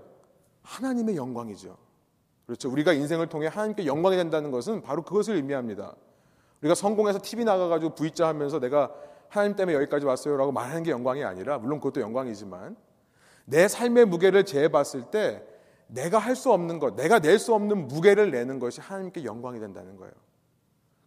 하나님의 0.62 1.16
영광이죠. 1.16 1.76
그렇죠. 2.44 2.70
우리가 2.70 2.92
인생을 2.92 3.28
통해 3.28 3.46
하나님께 3.46 3.86
영광이 3.86 4.16
된다는 4.16 4.50
것은 4.50 4.82
바로 4.82 5.02
그것을 5.02 5.36
의미합니다. 5.36 5.94
우리가 6.60 6.74
성공해서 6.74 7.18
TV 7.22 7.44
나가가지고 7.44 7.94
V자 7.94 8.28
하면서 8.28 8.60
내가 8.60 8.92
하나님 9.28 9.56
때문에 9.56 9.76
여기까지 9.76 10.04
왔어요라고 10.04 10.52
말하는 10.52 10.82
게 10.82 10.90
영광이 10.90 11.24
아니라 11.24 11.58
물론 11.58 11.78
그것도 11.80 12.00
영광이지만 12.02 12.76
내 13.50 13.68
삶의 13.68 14.06
무게를 14.06 14.44
재봤을 14.44 15.10
때 15.10 15.42
내가 15.88 16.18
할 16.18 16.36
수 16.36 16.52
없는 16.52 16.78
것, 16.78 16.94
내가 16.94 17.18
낼 17.18 17.38
수 17.38 17.52
없는 17.52 17.88
무게를 17.88 18.30
내는 18.30 18.58
것이 18.60 18.80
하나님께 18.80 19.24
영광이 19.24 19.58
된다는 19.58 19.96
거예요. 19.96 20.12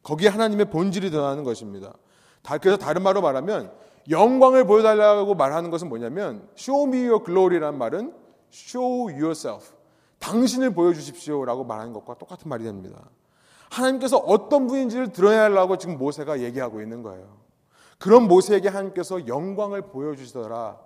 거기에 0.04 0.28
하나님의 0.28 0.70
본질이 0.70 1.10
드러나는 1.10 1.46
것입니다. 1.46 1.94
그래서 2.62 2.78
다른 2.78 3.02
말로 3.02 3.22
말하면 3.22 3.72
영광을 4.10 4.66
보여달라고 4.66 5.34
말하는 5.36 5.70
것은 5.70 5.88
뭐냐면 5.88 6.50
show 6.58 6.86
me 6.88 7.08
your 7.08 7.24
glory라는 7.24 7.80
말은 7.80 8.14
show 8.54 9.10
yourself. 9.10 9.74
당신을 10.20 10.74
보여주십시오라고 10.74 11.64
말하는 11.64 11.94
것과 11.94 12.16
똑같은 12.16 12.50
말이 12.50 12.66
됩니다. 12.66 13.10
하나님께서 13.70 14.18
어떤 14.18 14.68
분인지를 14.68 15.14
드러내야 15.14 15.44
하려고 15.44 15.78
지금 15.78 15.98
모세가 15.98 16.42
얘기하고 16.42 16.82
있는 16.82 17.02
거예요. 17.02 17.38
그런 17.98 18.28
모세에게 18.28 18.68
하나님께서 18.68 19.28
영광을 19.28 19.84
보여주시더라. 19.84 20.78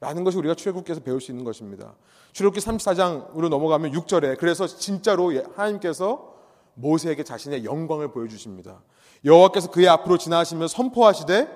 라는 0.00 0.24
것이 0.24 0.38
우리가 0.38 0.54
출애굽기에서 0.54 1.00
배울 1.02 1.20
수 1.20 1.32
있는 1.32 1.44
것입니다. 1.44 1.94
출애굽기 2.32 2.60
34장으로 2.60 3.48
넘어가면 3.48 3.92
6절에 3.92 4.38
그래서 4.38 4.66
진짜로 4.66 5.32
하나님께서 5.54 6.34
모세에게 6.74 7.24
자신의 7.24 7.64
영광을 7.64 8.12
보여주십니다. 8.12 8.82
여호와께서 9.24 9.70
그의 9.70 9.88
앞으로 9.88 10.16
지나시며 10.16 10.68
선포하시되 10.68 11.48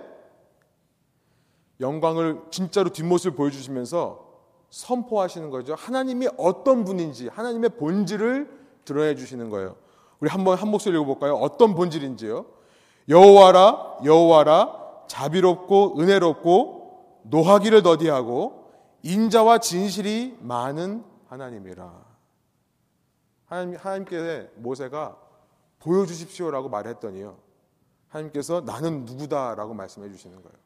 영광을 1.81 2.41
진짜로 2.51 2.91
뒷모습을 2.91 3.37
보여주시면서 3.37 4.33
선포하시는 4.71 5.51
거죠. 5.51 5.75
하나님이 5.75 6.29
어떤 6.37 6.85
분인지 6.85 7.29
하나님의 7.29 7.71
본질을 7.71 8.51
드러내 8.85 9.15
주시는 9.15 9.51
거예요. 9.51 9.77
우리 10.19 10.31
한번 10.31 10.57
한 10.57 10.69
목소리 10.71 10.95
읽어볼까요? 10.97 11.35
어떤 11.35 11.75
본질인지요? 11.75 12.47
여호와라 13.09 13.99
여호와라 14.05 15.05
자비롭고 15.09 16.01
은혜롭고 16.01 16.82
노하기를 17.23 17.83
더디하고 17.83 18.71
인자와 19.03 19.59
진실이 19.59 20.39
많은 20.41 21.05
하나님이라. 21.29 22.13
하나님, 23.47 23.77
하나님께 23.77 24.51
모세가 24.57 25.17
보여주십시오라고 25.81 26.69
말했더니요. 26.69 27.37
하나님께서 28.09 28.61
나는 28.61 29.05
누구다라고 29.05 29.75
말씀해 29.75 30.11
주시는 30.11 30.43
거예요. 30.43 30.57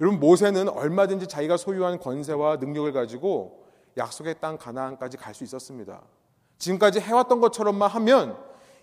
여러분 0.00 0.18
모세는 0.18 0.68
얼마든지 0.68 1.28
자기가 1.28 1.56
소유한 1.56 2.00
권세와 2.00 2.56
능력을 2.56 2.92
가지고 2.92 3.64
약속의 3.96 4.40
땅 4.40 4.58
가나안까지 4.58 5.16
갈 5.16 5.34
수 5.34 5.44
있었습니다. 5.44 6.02
지금까지 6.58 7.00
해왔던 7.00 7.40
것처럼만 7.40 7.90
하면 7.90 8.36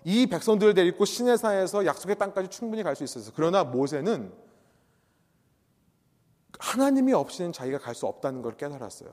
이 0.04 0.26
백성들을 0.26 0.74
데리고 0.74 1.04
시내산에서 1.04 1.84
약속의 1.84 2.16
땅까지 2.16 2.48
충분히 2.48 2.82
갈 2.82 2.96
수 2.96 3.04
있었어요. 3.04 3.32
그러나 3.36 3.64
모세는 3.64 4.32
하나님이 6.62 7.12
없이는 7.12 7.52
자기가 7.52 7.78
갈 7.78 7.94
수 7.94 8.06
없다는 8.06 8.40
걸 8.40 8.56
깨달았어요. 8.56 9.10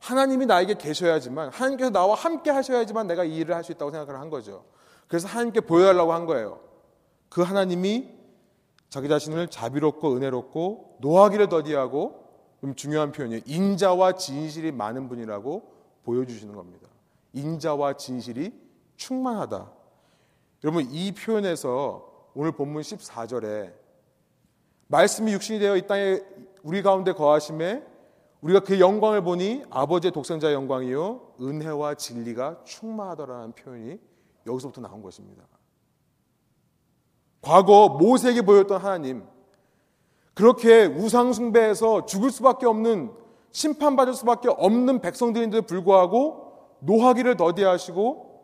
하나님이 0.00 0.46
나에게 0.46 0.74
계셔야지만 0.74 1.50
하나님께서 1.50 1.90
나와 1.90 2.14
함께 2.14 2.50
하셔야지만 2.50 3.06
내가 3.06 3.24
이 3.24 3.36
일을 3.36 3.54
할 3.54 3.62
수 3.62 3.72
있다고 3.72 3.90
생각을 3.90 4.18
한 4.18 4.30
거죠. 4.30 4.64
그래서 5.06 5.28
하나님께 5.28 5.60
보여달라고 5.60 6.12
한 6.12 6.24
거예요. 6.24 6.60
그 7.28 7.42
하나님이 7.42 8.08
자기 8.88 9.08
자신을 9.08 9.48
자비롭고 9.48 10.16
은혜롭고 10.16 10.96
노하기를 11.00 11.48
더디하고 11.48 12.24
좀 12.60 12.74
중요한 12.74 13.12
표현이에요. 13.12 13.42
인자와 13.44 14.12
진실이 14.12 14.72
많은 14.72 15.08
분이라고 15.08 15.74
보여주시는 16.04 16.54
겁니다. 16.54 16.88
인자와 17.34 17.94
진실이 17.98 18.52
충만하다. 18.96 19.70
여러분 20.64 20.88
이 20.90 21.12
표현에서 21.12 22.30
오늘 22.34 22.52
본문 22.52 22.80
14절에 22.82 23.83
말씀이 24.88 25.32
육신이 25.32 25.58
되어 25.58 25.76
이 25.76 25.86
땅에 25.86 26.20
우리 26.62 26.82
가운데 26.82 27.12
거하심에 27.12 27.82
우리가 28.40 28.60
그 28.60 28.78
영광을 28.78 29.22
보니 29.22 29.64
아버지의 29.70 30.12
독생자 30.12 30.52
영광이요 30.52 31.34
은혜와 31.40 31.94
진리가 31.94 32.64
충만하더라는 32.64 33.52
표현이 33.52 33.98
여기서부터 34.46 34.80
나온 34.82 35.02
것입니다. 35.02 35.42
과거 37.40 37.88
모세에게 37.88 38.42
보였던 38.42 38.80
하나님 38.80 39.24
그렇게 40.34 40.84
우상 40.84 41.32
숭배해서 41.32 42.06
죽을 42.06 42.30
수밖에 42.30 42.66
없는 42.66 43.12
심판받을 43.52 44.14
수밖에 44.14 44.48
없는 44.48 45.00
백성들인데도 45.00 45.66
불구하고 45.66 46.44
노하기를 46.80 47.36
더디하시고 47.36 48.34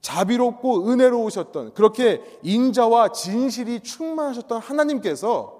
자비롭고 0.00 0.90
은혜로우셨던 0.90 1.74
그렇게 1.74 2.22
인자와 2.42 3.12
진실이 3.12 3.80
충만하셨던 3.80 4.60
하나님께서 4.60 5.57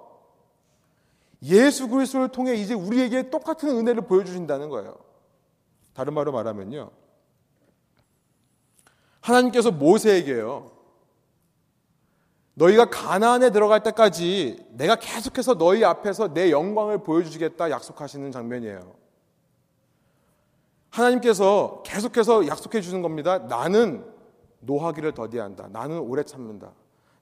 예수 1.42 1.88
그리스도를 1.88 2.28
통해 2.28 2.54
이제 2.54 2.74
우리에게 2.74 3.30
똑같은 3.30 3.68
은혜를 3.68 4.02
보여주신다는 4.02 4.68
거예요. 4.68 4.96
다른 5.94 6.14
말로 6.14 6.32
말하면요. 6.32 6.90
하나님께서 9.20 9.70
모세에게요. 9.70 10.70
너희가 12.54 12.90
가나안에 12.90 13.50
들어갈 13.50 13.82
때까지 13.82 14.66
내가 14.70 14.96
계속해서 14.96 15.54
너희 15.54 15.84
앞에서 15.84 16.34
내 16.34 16.50
영광을 16.50 16.98
보여주시겠다 16.98 17.70
약속하시는 17.70 18.32
장면이에요. 18.32 18.96
하나님께서 20.90 21.82
계속해서 21.84 22.48
약속해 22.48 22.80
주는 22.80 23.02
겁니다. 23.02 23.38
나는 23.38 24.04
노하기를 24.60 25.12
더디한다. 25.12 25.68
나는 25.68 26.00
오래 26.00 26.24
참는다. 26.24 26.72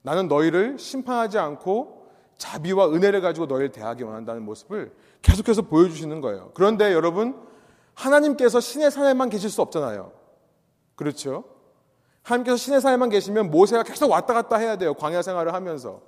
나는 0.01 0.27
너희를 0.27 0.79
심판하지 0.79 1.37
않고 1.37 2.06
자비와 2.37 2.89
은혜를 2.89 3.21
가지고 3.21 3.47
너희를 3.47 3.71
대하기 3.71 4.03
원한다는 4.03 4.43
모습을 4.43 4.93
계속해서 5.21 5.63
보여주시는 5.63 6.21
거예요. 6.21 6.51
그런데 6.53 6.93
여러분, 6.93 7.47
하나님께서 7.93 8.59
신의 8.59 8.91
산에만 8.91 9.29
계실 9.29 9.49
수 9.49 9.61
없잖아요. 9.61 10.11
그렇죠? 10.95 11.45
하나님께서 12.21 12.57
신의 12.57 12.81
산에만 12.81 13.09
계시면 13.09 13.49
모세가 13.49 13.83
계속 13.83 14.11
왔다 14.11 14.33
갔다 14.33 14.57
해야 14.57 14.77
돼요. 14.77 14.93
광야 14.93 15.21
생활을 15.21 15.53
하면서. 15.53 16.01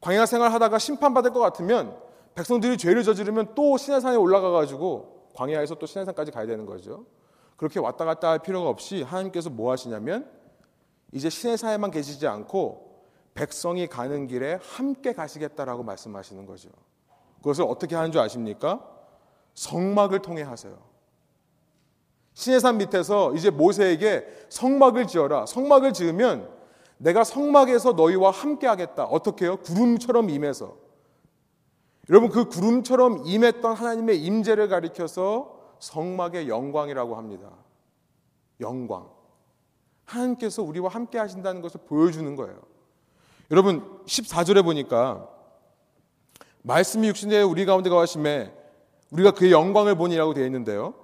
광야 0.00 0.26
생활 0.26 0.52
하다가 0.52 0.78
심판받을 0.78 1.32
것 1.32 1.40
같으면 1.40 1.96
백성들이 2.34 2.76
죄를 2.76 3.02
저지르면 3.02 3.54
또 3.54 3.78
신의 3.78 4.00
산에 4.00 4.16
올라가 4.16 4.50
가지고 4.50 5.28
광야에서 5.34 5.76
또 5.76 5.86
신의 5.86 6.04
산까지 6.04 6.32
가야 6.32 6.46
되는 6.46 6.66
거죠. 6.66 7.06
그렇게 7.56 7.80
왔다 7.80 8.04
갔다 8.04 8.30
할 8.30 8.40
필요가 8.40 8.68
없이 8.68 9.02
하나님께서 9.02 9.48
뭐 9.48 9.72
하시냐면 9.72 10.30
이제 11.12 11.30
신의 11.30 11.56
산에만 11.56 11.90
계시지 11.90 12.26
않고 12.26 12.85
백성이 13.36 13.86
가는 13.86 14.26
길에 14.26 14.58
함께 14.62 15.12
가시겠다라고 15.12 15.84
말씀하시는 15.84 16.46
거죠. 16.46 16.70
그것을 17.36 17.64
어떻게 17.68 17.94
하는 17.94 18.10
줄 18.10 18.20
아십니까? 18.20 18.84
성막을 19.54 20.20
통해 20.20 20.42
하세요. 20.42 20.76
신해산 22.32 22.78
밑에서 22.78 23.34
이제 23.34 23.50
모세에게 23.50 24.26
성막을 24.48 25.06
지어라. 25.06 25.46
성막을 25.46 25.92
지으면 25.92 26.50
내가 26.98 27.24
성막에서 27.24 27.92
너희와 27.92 28.30
함께 28.30 28.66
하겠다. 28.66 29.04
어떻게 29.04 29.46
요 29.46 29.58
구름처럼 29.58 30.30
임해서. 30.30 30.76
여러분 32.08 32.30
그 32.30 32.46
구름처럼 32.46 33.22
임했던 33.26 33.74
하나님의 33.74 34.22
임재를 34.22 34.68
가리켜서 34.68 35.76
성막의 35.80 36.48
영광이라고 36.48 37.16
합니다. 37.16 37.50
영광. 38.60 39.10
하나님께서 40.04 40.62
우리와 40.62 40.88
함께 40.88 41.18
하신다는 41.18 41.60
것을 41.60 41.80
보여주는 41.86 42.34
거예요. 42.36 42.75
여러분 43.50 44.02
14절에 44.06 44.64
보니까 44.64 45.28
말씀이 46.62 47.06
육신에 47.08 47.42
우리 47.42 47.64
가운데 47.64 47.88
거하심에 47.88 48.52
우리가 49.12 49.30
그의 49.32 49.52
영광을 49.52 49.94
보니라고 49.94 50.34
되어 50.34 50.44
있는데요. 50.46 50.94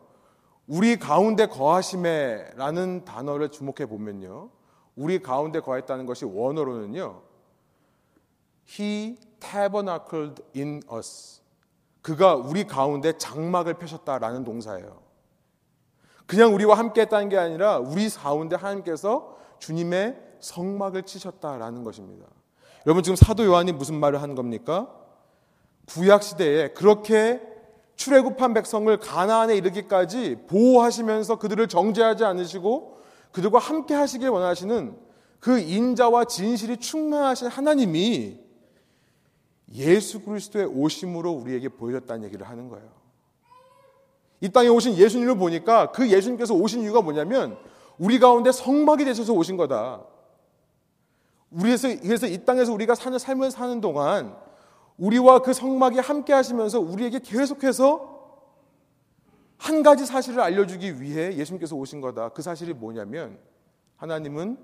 우리 0.67 0.99
가운데 0.99 1.47
거하심에라는 1.47 3.05
단어를 3.05 3.51
주목해 3.51 3.87
보면요. 3.87 4.51
우리 4.97 5.21
가운데 5.21 5.61
거했다는 5.61 6.07
것이 6.07 6.25
원어로는요. 6.25 7.23
He 8.69 9.17
tabernacled 9.39 10.43
in 10.57 10.83
us. 10.93 11.43
그가 12.01 12.35
우리 12.35 12.65
가운데 12.65 13.17
장막을 13.17 13.75
펴셨다라는 13.75 14.43
동사예요. 14.43 15.01
그냥 16.27 16.53
우리와 16.55 16.77
함께 16.77 17.03
했다는 17.03 17.29
게 17.29 17.39
아니라 17.39 17.79
우리 17.79 18.09
가운데 18.09 18.57
하나님께서 18.57 19.37
주님의 19.61 20.32
성막을 20.43 21.05
치셨다라는 21.05 21.85
것입니다. 21.85 22.27
여러분 22.87 23.03
지금 23.03 23.17
사도 23.17 23.45
요한이 23.45 23.73
무슨 23.73 23.99
말을 23.99 24.21
하는 24.21 24.35
겁니까? 24.35 24.93
구약 25.87 26.23
시대에 26.23 26.69
그렇게 26.69 27.41
출애굽한 27.97 28.55
백성을 28.55 28.95
가나안에 28.99 29.57
이르기까지 29.57 30.45
보호하시면서 30.49 31.39
그들을 31.39 31.67
정죄하지 31.69 32.25
않으시고 32.25 32.99
그들과 33.31 33.59
함께 33.59 33.95
하시길 33.95 34.29
원하시는 34.29 34.97
그 35.39 35.59
인자와 35.59 36.25
진실이 36.25 36.79
충만하신 36.79 37.49
하나님이 37.49 38.41
예수 39.75 40.21
그리스도의 40.21 40.67
오심으로 40.67 41.31
우리에게 41.33 41.69
보여줬다는 41.69 42.25
얘기를 42.25 42.49
하는 42.49 42.69
거예요. 42.69 42.89
이 44.41 44.49
땅에 44.51 44.69
오신 44.69 44.97
예수님을 44.97 45.37
보니까 45.37 45.93
그 45.93 46.11
예수님께서 46.11 46.55
오신 46.55 46.83
이유가 46.83 47.01
뭐냐면 47.01 47.57
우리 47.99 48.19
가운데 48.19 48.51
성막이 48.51 49.05
되셔서 49.05 49.33
오신 49.33 49.57
거다. 49.57 50.05
우리에서 51.53 51.89
그래서 52.01 52.27
이 52.27 52.45
땅에서 52.45 52.73
우리가 52.73 52.95
사는 52.95 53.19
삶을 53.19 53.51
사는 53.51 53.81
동안 53.81 54.37
우리와 54.99 55.41
그 55.41 55.53
성막이 55.53 55.99
함께 55.99 56.33
하시면서 56.33 56.81
우리에게 56.81 57.21
계속해서 57.21 58.13
한 59.59 59.83
가지 59.83 60.07
사실을 60.07 60.41
알려주기 60.41 61.01
위해 61.01 61.37
예수님께서 61.37 61.77
오신 61.77 62.01
거다. 62.01 62.31
그 62.31 62.43
사실이 62.43 62.75
뭐냐면 62.75 63.39
하나님은 63.97 64.59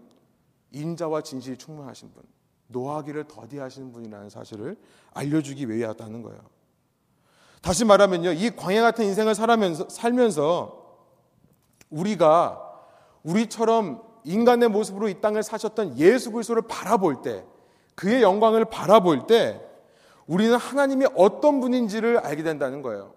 인자와 0.72 1.22
진실이 1.22 1.56
충만하신 1.56 2.12
분, 2.12 2.22
노하기를 2.66 3.24
더디하시는 3.24 3.92
분이라는 3.92 4.28
사실을 4.28 4.76
알려주기 5.14 5.68
위해 5.70 5.86
왔다는 5.86 6.22
거예요. 6.22 6.40
다시 7.62 7.84
말하면요, 7.84 8.32
이 8.32 8.50
광야 8.50 8.82
같은 8.82 9.04
인생을 9.04 9.34
살면서, 9.34 9.88
살면서 9.88 10.98
우리가 11.90 12.64
우리처럼 13.22 14.02
인간의 14.28 14.68
모습으로 14.68 15.08
이 15.08 15.20
땅을 15.20 15.42
사셨던 15.42 15.98
예수 15.98 16.30
그리스도를 16.30 16.62
바라볼 16.68 17.22
때, 17.22 17.44
그의 17.94 18.22
영광을 18.22 18.64
바라볼 18.66 19.26
때 19.26 19.60
우리는 20.26 20.54
하나님이 20.56 21.06
어떤 21.16 21.60
분인지를 21.60 22.18
알게 22.18 22.42
된다는 22.42 22.82
거예요. 22.82 23.14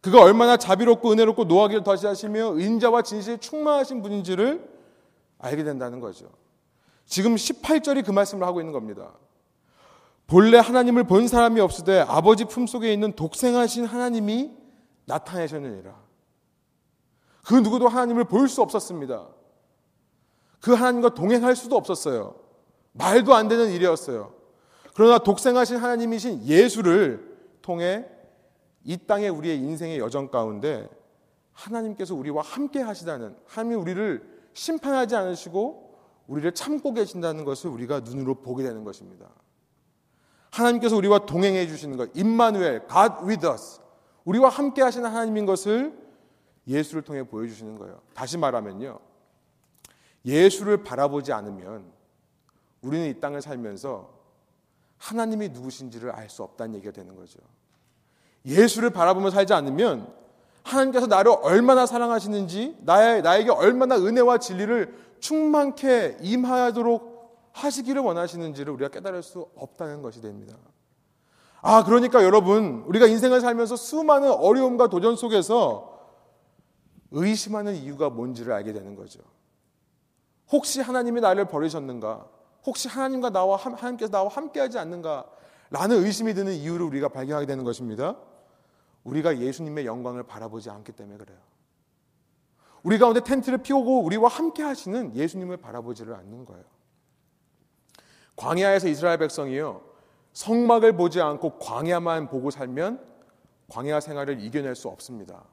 그가 0.00 0.20
얼마나 0.20 0.56
자비롭고 0.56 1.12
은혜롭고 1.12 1.44
노하기를 1.44 1.84
더시하시며 1.84 2.58
인자와 2.58 3.02
진실에 3.02 3.38
충만하신 3.38 4.02
분인지를 4.02 4.68
알게 5.38 5.64
된다는 5.64 6.00
거죠. 6.00 6.28
지금 7.06 7.36
18절이 7.36 8.04
그 8.04 8.10
말씀을 8.10 8.46
하고 8.46 8.60
있는 8.60 8.72
겁니다. 8.72 9.12
본래 10.26 10.58
하나님을 10.58 11.04
본 11.04 11.28
사람이 11.28 11.60
없으되 11.60 12.00
아버지 12.00 12.44
품속에 12.44 12.92
있는 12.92 13.12
독생하신 13.12 13.84
하나님이 13.86 14.50
나타내셨느니라. 15.06 15.94
그 17.46 17.54
누구도 17.54 17.88
하나님을 17.88 18.24
볼 18.24 18.48
수 18.48 18.60
없었습니다. 18.62 19.26
그 20.64 20.72
하나님과 20.72 21.12
동행할 21.12 21.54
수도 21.56 21.76
없었어요. 21.76 22.36
말도 22.92 23.34
안 23.34 23.48
되는 23.48 23.70
일이었어요. 23.70 24.32
그러나 24.94 25.18
독생하신 25.18 25.76
하나님이신 25.76 26.46
예수를 26.46 27.36
통해 27.60 28.06
이 28.82 28.96
땅에 28.96 29.28
우리의 29.28 29.58
인생의 29.58 29.98
여정 29.98 30.30
가운데 30.30 30.88
하나님께서 31.52 32.14
우리와 32.14 32.40
함께 32.40 32.80
하시다는 32.80 33.36
하나님이 33.44 33.74
우리를 33.74 34.26
심판하지 34.54 35.14
않으시고 35.16 35.98
우리를 36.28 36.50
참고 36.52 36.94
계신다는 36.94 37.44
것을 37.44 37.68
우리가 37.68 38.00
눈으로 38.00 38.36
보게 38.36 38.62
되는 38.62 38.84
것입니다. 38.84 39.28
하나님께서 40.50 40.96
우리와 40.96 41.26
동행해 41.26 41.66
주시는 41.66 41.98
것, 41.98 42.08
임마누엘, 42.14 42.86
God 42.88 43.26
with 43.26 43.46
us. 43.46 43.82
우리와 44.24 44.48
함께 44.48 44.80
하시는 44.80 45.06
하나님인 45.10 45.44
것을 45.44 45.92
예수를 46.66 47.02
통해 47.02 47.22
보여주시는 47.22 47.76
거예요. 47.76 48.00
다시 48.14 48.38
말하면요. 48.38 48.98
예수를 50.24 50.82
바라보지 50.82 51.32
않으면 51.32 51.84
우리는 52.82 53.06
이 53.08 53.20
땅을 53.20 53.42
살면서 53.42 54.12
하나님이 54.98 55.50
누구신지를 55.50 56.10
알 56.10 56.30
수 56.30 56.42
없다는 56.42 56.76
얘기가 56.76 56.92
되는 56.92 57.14
거죠. 57.14 57.40
예수를 58.46 58.90
바라보며 58.90 59.30
살지 59.30 59.52
않으면 59.52 60.12
하나님께서 60.62 61.06
나를 61.06 61.32
얼마나 61.42 61.84
사랑하시는지, 61.84 62.78
나의, 62.80 63.22
나에게 63.22 63.50
얼마나 63.50 63.96
은혜와 63.96 64.38
진리를 64.38 64.94
충만케 65.20 66.18
임하도록 66.20 67.14
하시기를 67.52 68.00
원하시는지를 68.02 68.72
우리가 68.72 68.90
깨달을 68.90 69.22
수 69.22 69.46
없다는 69.56 70.02
것이 70.02 70.20
됩니다. 70.20 70.56
아, 71.60 71.84
그러니까 71.84 72.24
여러분, 72.24 72.84
우리가 72.86 73.06
인생을 73.06 73.40
살면서 73.40 73.76
수많은 73.76 74.30
어려움과 74.30 74.88
도전 74.88 75.16
속에서 75.16 75.94
의심하는 77.10 77.74
이유가 77.74 78.10
뭔지를 78.10 78.52
알게 78.52 78.72
되는 78.72 78.96
거죠. 78.96 79.20
혹시 80.50 80.80
하나님이 80.80 81.20
나를 81.20 81.46
버리셨는가? 81.46 82.26
혹시 82.66 82.88
하나님과 82.88 83.30
나와 83.30 83.56
하나님께서 83.56 84.10
나와 84.10 84.28
함께하지 84.28 84.78
않는가? 84.78 85.26
라는 85.70 86.04
의심이 86.04 86.34
드는 86.34 86.52
이유를 86.52 86.86
우리가 86.86 87.08
발견하게 87.08 87.46
되는 87.46 87.64
것입니다. 87.64 88.16
우리가 89.04 89.38
예수님의 89.38 89.86
영광을 89.86 90.22
바라보지 90.22 90.70
않기 90.70 90.92
때문에 90.92 91.18
그래요. 91.18 91.38
우리 92.82 92.98
가운데 92.98 93.20
텐트를 93.20 93.58
피우고 93.58 94.02
우리와 94.02 94.28
함께 94.28 94.62
하시는 94.62 95.14
예수님을 95.16 95.56
바라보지를 95.56 96.14
않는 96.14 96.44
거예요. 96.44 96.64
광야에서 98.36 98.88
이스라엘 98.88 99.18
백성이요. 99.18 99.82
성막을 100.32 100.96
보지 100.96 101.20
않고 101.20 101.58
광야만 101.58 102.28
보고 102.28 102.50
살면 102.50 103.00
광야 103.68 104.00
생활을 104.00 104.40
이겨낼 104.40 104.74
수 104.74 104.88
없습니다. 104.88 105.44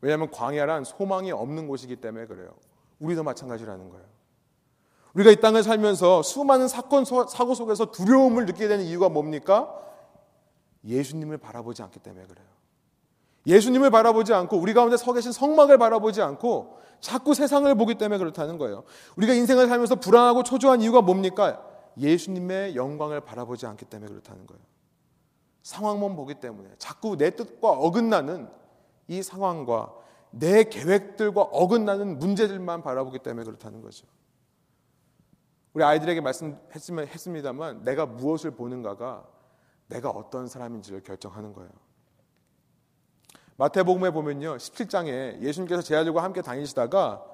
왜냐하면 0.00 0.30
광야란 0.30 0.84
소망이 0.84 1.32
없는 1.32 1.66
곳이기 1.66 1.96
때문에 1.96 2.26
그래요. 2.26 2.54
우리도 2.98 3.22
마찬가지라는 3.24 3.90
거예요. 3.90 4.13
우리가 5.14 5.30
이 5.30 5.36
땅을 5.36 5.62
살면서 5.62 6.22
수많은 6.22 6.68
사건, 6.68 7.04
사고 7.04 7.54
속에서 7.54 7.90
두려움을 7.90 8.46
느끼게 8.46 8.68
되는 8.68 8.84
이유가 8.84 9.08
뭡니까? 9.08 9.72
예수님을 10.84 11.38
바라보지 11.38 11.82
않기 11.82 12.00
때문에 12.00 12.26
그래요. 12.26 12.46
예수님을 13.46 13.90
바라보지 13.90 14.32
않고 14.32 14.56
우리 14.56 14.74
가운데 14.74 14.96
서 14.96 15.12
계신 15.12 15.30
성막을 15.32 15.78
바라보지 15.78 16.22
않고 16.22 16.78
자꾸 17.00 17.34
세상을 17.34 17.72
보기 17.74 17.96
때문에 17.96 18.18
그렇다는 18.18 18.58
거예요. 18.58 18.84
우리가 19.16 19.34
인생을 19.34 19.68
살면서 19.68 19.96
불안하고 19.96 20.42
초조한 20.42 20.80
이유가 20.80 21.02
뭡니까? 21.02 21.62
예수님의 21.98 22.74
영광을 22.74 23.20
바라보지 23.20 23.66
않기 23.66 23.84
때문에 23.84 24.10
그렇다는 24.10 24.46
거예요. 24.46 24.62
상황만 25.62 26.16
보기 26.16 26.34
때문에 26.34 26.70
자꾸 26.78 27.16
내 27.16 27.30
뜻과 27.30 27.70
어긋나는 27.70 28.48
이 29.08 29.22
상황과 29.22 29.94
내 30.30 30.64
계획들과 30.64 31.42
어긋나는 31.42 32.18
문제들만 32.18 32.82
바라보기 32.82 33.20
때문에 33.20 33.44
그렇다는 33.44 33.80
거죠. 33.80 34.06
우리 35.74 35.82
아이들에게 35.84 36.20
말씀했습니다만 36.20 37.82
내가 37.82 38.06
무엇을 38.06 38.52
보는가가 38.52 39.24
내가 39.88 40.10
어떤 40.10 40.46
사람인지를 40.46 41.02
결정하는 41.02 41.52
거예요. 41.52 41.70
마태복음에 43.56 44.10
보면요. 44.10 44.56
17장에 44.56 45.40
예수님께서 45.42 45.82
제 45.82 45.96
아들과 45.96 46.22
함께 46.22 46.42
다니시다가 46.42 47.24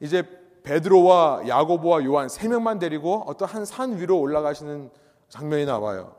이제 0.00 0.22
베드로와 0.62 1.46
야고보와 1.46 2.04
요한 2.04 2.28
세 2.28 2.48
명만 2.48 2.78
데리고 2.78 3.22
어떤 3.26 3.48
한 3.48 3.64
산 3.64 3.98
위로 3.98 4.18
올라가시는 4.18 4.90
장면이 5.28 5.66
나와요. 5.66 6.16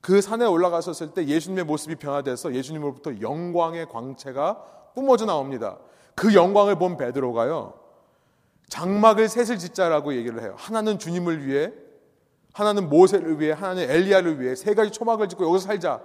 그 0.00 0.20
산에 0.22 0.46
올라가셨을 0.46 1.12
때 1.12 1.26
예수님의 1.26 1.64
모습이 1.64 1.96
변화돼서 1.96 2.54
예수님으로부터 2.54 3.20
영광의 3.20 3.88
광채가 3.88 4.92
뿜어져 4.94 5.26
나옵니다. 5.26 5.78
그 6.14 6.34
영광을 6.34 6.76
본 6.76 6.96
베드로가요. 6.96 7.74
장막을 8.68 9.28
셋을 9.28 9.58
짓자라고 9.58 10.14
얘기를 10.14 10.42
해요. 10.42 10.54
하나는 10.58 10.98
주님을 10.98 11.46
위해, 11.46 11.72
하나는 12.52 12.88
모세를 12.88 13.40
위해, 13.40 13.52
하나는 13.52 13.88
엘리야를 13.88 14.40
위해 14.40 14.54
세 14.54 14.74
가지 14.74 14.90
초막을 14.90 15.28
짓고 15.28 15.46
여기서 15.48 15.66
살자. 15.66 16.02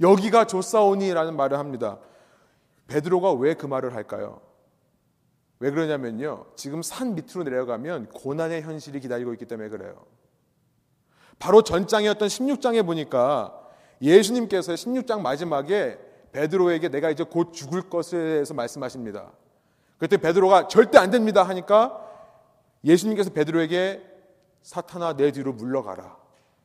여기가 0.00 0.46
조사오니라는 0.46 1.36
말을 1.36 1.58
합니다. 1.58 1.98
베드로가 2.88 3.32
왜 3.32 3.54
그 3.54 3.66
말을 3.66 3.94
할까요? 3.94 4.40
왜 5.60 5.70
그러냐면요. 5.70 6.46
지금 6.56 6.82
산 6.82 7.14
밑으로 7.14 7.44
내려가면 7.44 8.06
고난의 8.08 8.62
현실이 8.62 8.98
기다리고 9.00 9.32
있기 9.34 9.44
때문에 9.44 9.68
그래요. 9.68 10.04
바로 11.38 11.62
전장이었던 11.62 12.28
16장에 12.28 12.84
보니까 12.84 13.54
예수님께서 14.02 14.72
16장 14.72 15.20
마지막에 15.20 15.98
베드로에게 16.32 16.88
내가 16.88 17.10
이제 17.10 17.24
곧 17.24 17.52
죽을 17.52 17.88
것에 17.90 18.16
대해서 18.16 18.54
말씀하십니다. 18.54 19.32
그때 20.00 20.16
베드로가 20.16 20.66
절대 20.68 20.98
안 20.98 21.10
됩니다 21.10 21.42
하니까 21.42 22.04
예수님께서 22.82 23.30
베드로에게 23.30 24.02
사탄아 24.62 25.16
내 25.16 25.30
뒤로 25.30 25.52
물러가라. 25.52 26.16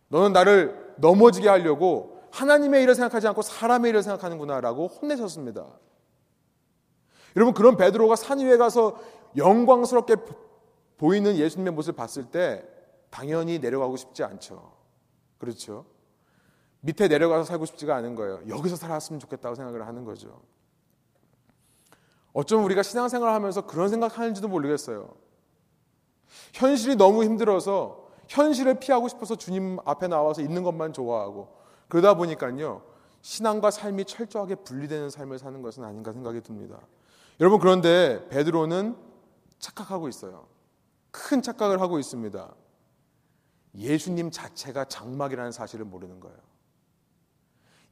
너는 0.07 0.31
나를 0.31 0.95
넘어지게 0.97 1.49
하려고 1.49 2.21
하나님의 2.31 2.83
일을 2.83 2.95
생각하지 2.95 3.27
않고 3.27 3.41
사람의 3.41 3.89
일을 3.89 4.03
생각하는구나라고 4.03 4.87
혼내셨습니다. 4.87 5.67
여러분 7.35 7.53
그런 7.53 7.75
베드로가 7.75 8.15
산 8.15 8.39
위에 8.39 8.55
가서 8.55 8.97
영광스럽게 9.35 10.15
보이는 10.97 11.35
예수님의 11.35 11.73
모습을 11.73 11.97
봤을 11.97 12.25
때 12.31 12.63
당연히 13.09 13.59
내려가고 13.59 13.97
싶지 13.97 14.23
않죠. 14.23 14.71
그렇죠? 15.37 15.85
밑에 16.79 17.09
내려가서 17.09 17.43
살고 17.43 17.65
싶지가 17.65 17.97
않은 17.97 18.15
거예요. 18.15 18.41
여기서 18.47 18.77
살았으면 18.77 19.19
좋겠다고 19.19 19.55
생각을 19.55 19.85
하는 19.85 20.05
거죠. 20.05 20.41
어쩌면 22.35 22.65
우리가 22.65 22.83
신앙생활을 22.83 23.33
하면서 23.33 23.65
그런 23.65 23.87
생각하는지도 23.87 24.49
모르겠어요. 24.49 25.15
현실이 26.53 26.97
너무 26.97 27.23
힘들어서 27.23 28.09
현실을 28.27 28.77
피하고 28.77 29.07
싶어서 29.07 29.37
주님 29.37 29.77
앞에 29.85 30.09
나와서 30.09 30.41
있는 30.41 30.61
것만 30.61 30.91
좋아하고 30.91 31.55
그러다 31.87 32.15
보니까요. 32.15 32.83
신앙과 33.21 33.71
삶이 33.71 34.03
철저하게 34.03 34.55
분리되는 34.55 35.09
삶을 35.09 35.39
사는 35.39 35.61
것은 35.61 35.85
아닌가 35.85 36.11
생각이 36.11 36.41
듭니다. 36.41 36.81
여러분 37.39 37.61
그런데 37.61 38.27
베드로는 38.27 38.97
착각하고 39.59 40.09
있어요. 40.09 40.47
큰 41.11 41.41
착각을 41.41 41.79
하고 41.79 41.99
있습니다. 41.99 42.53
예수님 43.75 44.29
자체가 44.29 44.85
장막이라는 44.85 45.53
사실을 45.53 45.85
모르는 45.85 46.19
거예요. 46.19 46.37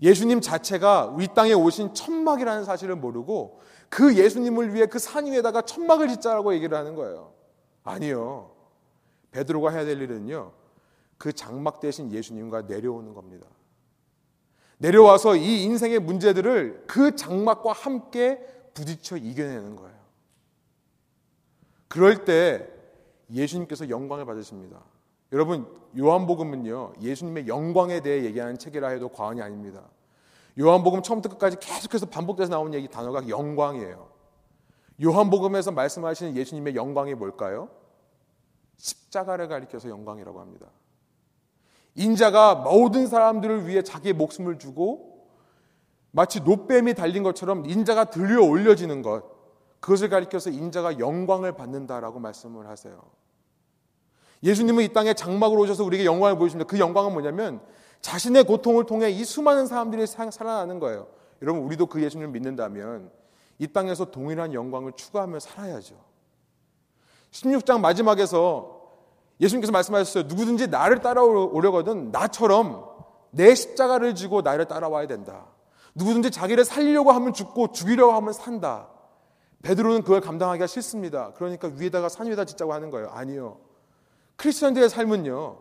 예수님 0.02 0.42
자체가 0.42 1.16
이 1.22 1.28
땅에 1.34 1.54
오신 1.54 1.94
천막이라는 1.94 2.66
사실을 2.66 2.98
모르고 2.98 3.62
그 3.94 4.16
예수님을 4.18 4.74
위해 4.74 4.88
그 4.88 4.98
산 4.98 5.28
위에다가 5.28 5.62
천막을 5.62 6.08
짓자라고 6.08 6.56
얘기를 6.56 6.76
하는 6.76 6.96
거예요. 6.96 7.32
아니요. 7.84 8.50
베드로가 9.30 9.70
해야 9.70 9.86
될 9.86 10.02
일은요. 10.02 10.52
그 11.20 11.32
장막 11.32 11.80
대신 11.80 12.12
예수님과 12.12 12.64
내려오는 12.64 13.14
겁니다. 13.14 13.46
내려와서 14.80 15.36
이 15.36 15.62
인생의 15.64 16.00
문제들을 16.00 16.86
그 16.88 17.16
장막과 17.16 17.72
함께 17.72 18.44
부딪혀 18.74 19.18
이겨내는 19.18 19.76
거예요. 19.76 19.98
그럴 21.88 22.26
때 22.26 22.68
예수님께서 23.32 23.90
영광을 23.90 24.26
받으십니다. 24.26 24.82
여러분, 25.32 25.68
요한복음은요, 25.96 26.94
예수님의 27.00 27.48
영광에 27.48 28.02
대해 28.02 28.26
얘기하는 28.26 28.58
책이라 28.58 28.88
해도 28.90 29.10
과언이 29.10 29.40
아닙니다. 29.42 29.84
요한복음 30.60 31.02
처음부터 31.02 31.36
끝까지 31.36 31.58
계속해서 31.60 32.06
반복돼서 32.08 32.52
나오는 32.52 32.74
얘기 32.74 32.88
단어가 32.88 33.28
영광이에요. 33.28 34.10
요한복음에서 35.04 35.72
말씀하시는 35.72 36.36
예수님의 36.36 36.76
영광이 36.76 37.16
뭘까요? 37.16 37.70
십자가를 38.78 39.48
가리켜서 39.48 39.90
영광이라고 39.90 40.40
합니다. 40.40 40.68
인자가 41.96 42.56
모든 42.56 43.08
사람들을 43.08 43.68
위해 43.68 43.82
자기의 43.82 44.14
목숨을 44.14 44.60
주고 44.60 45.28
마치 46.12 46.42
노뱀이 46.42 46.94
달린 46.94 47.24
것처럼 47.24 47.66
인자가 47.66 48.06
들려 48.06 48.44
올려지는 48.44 49.02
것, 49.02 49.24
그것을 49.80 50.10
가리켜서 50.10 50.50
인자가 50.50 51.00
영광을 51.00 51.56
받는다라고 51.56 52.20
말씀을 52.20 52.68
하세요. 52.68 53.02
예수님은 54.44 54.84
이 54.84 54.94
땅에 54.94 55.14
장막으로 55.14 55.62
오셔서 55.62 55.84
우리에게 55.84 56.06
영광을 56.06 56.38
보여주십니다. 56.38 56.68
그 56.70 56.78
영광은 56.78 57.14
뭐냐면 57.14 57.62
자신의 58.04 58.44
고통을 58.44 58.86
통해 58.86 59.10
이 59.10 59.24
수많은 59.24 59.66
사람들이 59.66 60.06
살아나는 60.06 60.80
거예요. 60.80 61.08
여러분, 61.42 61.64
우리도 61.64 61.88
그 61.88 62.04
예수님을 62.04 62.32
믿는다면 62.32 63.10
이 63.58 63.68
땅에서 63.68 64.12
동일한 64.12 64.54
영광을 64.54 64.92
추구하며 64.92 65.40
살아야죠. 65.40 65.96
16장 67.32 67.80
마지막에서 67.80 68.82
예수님께서 69.40 69.72
말씀하셨어요. 69.72 70.26
누구든지 70.26 70.68
나를 70.68 71.00
따라오려거든 71.00 72.12
나처럼 72.12 72.86
내 73.32 73.56
십자가를 73.56 74.16
지고 74.16 74.42
나를 74.42 74.66
따라와야 74.66 75.08
된다. 75.08 75.46
누구든지 75.96 76.30
자기를 76.30 76.66
살리려고 76.66 77.14
하면 77.14 77.34
죽고 77.34 77.72
죽이려고 77.72 78.12
하면 78.14 78.34
산다. 78.34 78.90
베드로는 79.64 80.02
그걸 80.02 80.20
감당하기가 80.20 80.68
싫습니다. 80.68 81.32
그러니까 81.36 81.72
위에다가 81.74 82.10
산 82.10 82.28
위에다 82.28 82.44
짓자고 82.44 82.74
하는 82.74 82.90
거예요. 82.90 83.10
아니요. 83.12 83.60
크리스천들의 84.36 84.90
삶은요. 84.90 85.58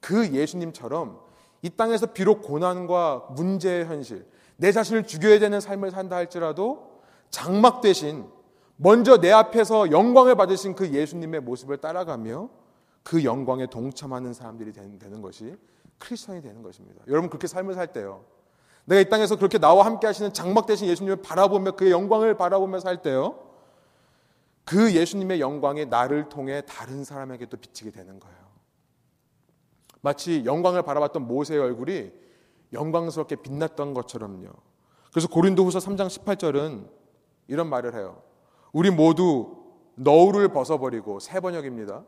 그 0.00 0.32
예수님처럼 0.32 1.25
이 1.66 1.70
땅에서 1.70 2.06
비록 2.06 2.42
고난과 2.42 3.30
문제의 3.30 3.86
현실, 3.86 4.24
내 4.56 4.70
자신을 4.70 5.04
죽여야 5.04 5.40
되는 5.40 5.60
삶을 5.60 5.90
산다 5.90 6.14
할지라도 6.14 7.00
장막 7.30 7.80
대신 7.80 8.24
먼저 8.76 9.18
내 9.18 9.32
앞에서 9.32 9.90
영광을 9.90 10.36
받으신 10.36 10.76
그 10.76 10.92
예수님의 10.92 11.40
모습을 11.40 11.78
따라가며 11.78 12.48
그 13.02 13.24
영광에 13.24 13.66
동참하는 13.66 14.32
사람들이 14.32 14.72
되는 14.72 15.20
것이 15.20 15.56
크리스천이 15.98 16.40
되는 16.40 16.62
것입니다. 16.62 17.02
여러분 17.08 17.28
그렇게 17.30 17.48
삶을 17.48 17.74
살 17.74 17.88
때요. 17.88 18.24
내가 18.84 19.00
이 19.00 19.08
땅에서 19.08 19.34
그렇게 19.34 19.58
나와 19.58 19.84
함께 19.86 20.06
하시는 20.06 20.32
장막 20.32 20.66
대신 20.66 20.86
예수님을 20.86 21.16
바라보며 21.16 21.72
그의 21.72 21.90
영광을 21.90 22.36
바라보며 22.36 22.78
살 22.78 23.02
때요. 23.02 23.40
그 24.64 24.94
예수님의 24.94 25.40
영광이 25.40 25.86
나를 25.86 26.28
통해 26.28 26.62
다른 26.64 27.02
사람에게 27.02 27.46
도 27.46 27.56
비치게 27.56 27.90
되는 27.90 28.20
거예요. 28.20 28.45
마치 30.00 30.44
영광을 30.44 30.82
바라봤던 30.82 31.26
모세의 31.26 31.60
얼굴이 31.60 32.12
영광스럽게 32.72 33.36
빛났던 33.36 33.94
것처럼요. 33.94 34.48
그래서 35.10 35.28
고린도후서 35.28 35.78
3장 35.78 36.08
18절은 36.08 36.88
이런 37.48 37.68
말을 37.68 37.94
해요. 37.94 38.22
우리 38.72 38.90
모두 38.90 39.56
너울을 39.94 40.48
벗어버리고 40.48 41.20
새 41.20 41.40
번역입니다. 41.40 42.04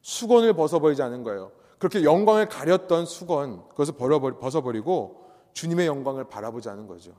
수건을 0.00 0.54
벗어버리지 0.54 1.02
않은 1.02 1.22
거예요. 1.22 1.52
그렇게 1.78 2.04
영광을 2.04 2.48
가렸던 2.48 3.06
수건 3.06 3.68
그것을 3.68 3.94
벗어버리고 4.40 5.22
주님의 5.52 5.86
영광을 5.86 6.24
바라보지 6.24 6.68
않은 6.70 6.86
거죠. 6.86 7.12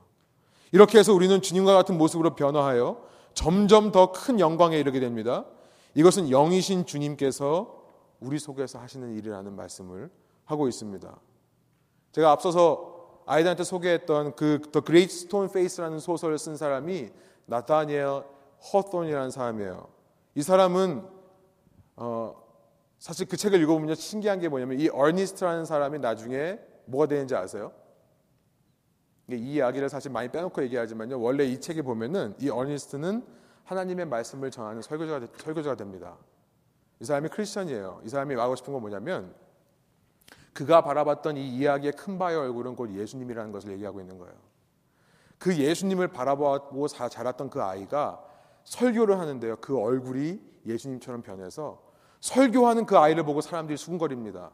이렇게 0.72 0.98
해서 0.98 1.14
우리는 1.14 1.41
주님과 1.41 1.74
같은 1.76 1.98
모습으로 1.98 2.36
변화하여 2.36 3.04
점점 3.34 3.91
더 3.91 4.12
큰 4.12 4.39
영광에 4.39 4.78
이르게 4.78 5.00
됩니다. 5.00 5.46
이것은 5.96 6.30
영이신 6.30 6.86
주님께서 6.86 7.73
우리 8.24 8.40
속에서 8.40 8.80
하시는 8.80 9.14
일이라는 9.14 9.56
말씀을 9.56 10.10
하고 10.46 10.68
있습니다. 10.68 11.20
제가 12.12 12.32
앞서서 12.32 13.22
아이들한테 13.26 13.64
소개했던 13.64 14.36
그 14.36 14.62
The 14.72 14.84
Great 14.84 15.14
Stone 15.14 15.50
Face라는 15.50 16.00
소설을 16.00 16.38
쓴 16.38 16.58
사람이 16.58 17.10
나타니엘 17.46 18.24
허톤이라는 18.74 19.32
사람이에요. 19.32 19.88
이 20.36 20.42
사람은 20.42 21.06
어, 21.96 22.44
사실 22.98 23.28
그 23.28 23.38
책을 23.38 23.62
읽어보면 23.62 23.96
신기한 23.96 24.40
게 24.40 24.48
뭐냐면 24.50 24.80
이 24.80 24.90
어니스트라는 24.90 25.66
사람이 25.66 26.00
나중에 26.00 26.60
뭐가 26.86 27.08
되는지 27.08 27.36
아세요? 27.36 27.72
이 29.30 29.36
이야기를 29.36 29.90
사실 29.90 30.12
많이 30.12 30.30
빼놓고 30.30 30.64
얘기하지만요. 30.64 31.20
원래 31.20 31.46
이 31.46 31.60
책에 31.60 31.82
보면은 31.82 32.36
이 32.40 32.50
어니스트는 32.50 33.26
하나님의 33.66 34.06
말씀을 34.06 34.52
전하는 34.52 34.82
설교자가, 34.82 35.28
설교자가 35.38 35.76
됩니다. 35.76 36.18
이 37.04 37.06
사람이 37.06 37.28
크리스천이에요. 37.28 38.01
이 38.06 38.10
사람이 38.10 38.34
말하고 38.34 38.56
싶은 38.56 38.72
건 38.72 38.82
뭐냐면 38.82 39.36
그가 40.54 40.82
바라봤던 40.82 41.36
이 41.36 41.49
이야기의 41.49 41.91
큰 41.93 42.18
바의 42.18 42.38
얼굴은 42.38 42.78
곧 42.78 42.93
예수님이라는 42.93 43.51
것을 43.51 43.74
얘기하고 43.74 43.99
있는 43.99 44.18
거예요. 44.18 44.34
그 45.38 45.54
예수님을 45.58 46.08
바라보고 46.08 46.88
자랐던 46.88 47.49
그 47.49 47.62
아이가 47.62 48.24
설교를 48.64 49.20
하는데요. 49.20 49.58
그 49.58 49.78
얼굴이 49.78 50.39
예수님처럼 50.66 51.24
변해서 51.24 51.84
설교하는 52.22 52.86
그 52.86 52.97
아이를 52.97 53.24
보고 53.26 53.41
사람들이 53.41 53.76
수군거립니다. 53.76 54.51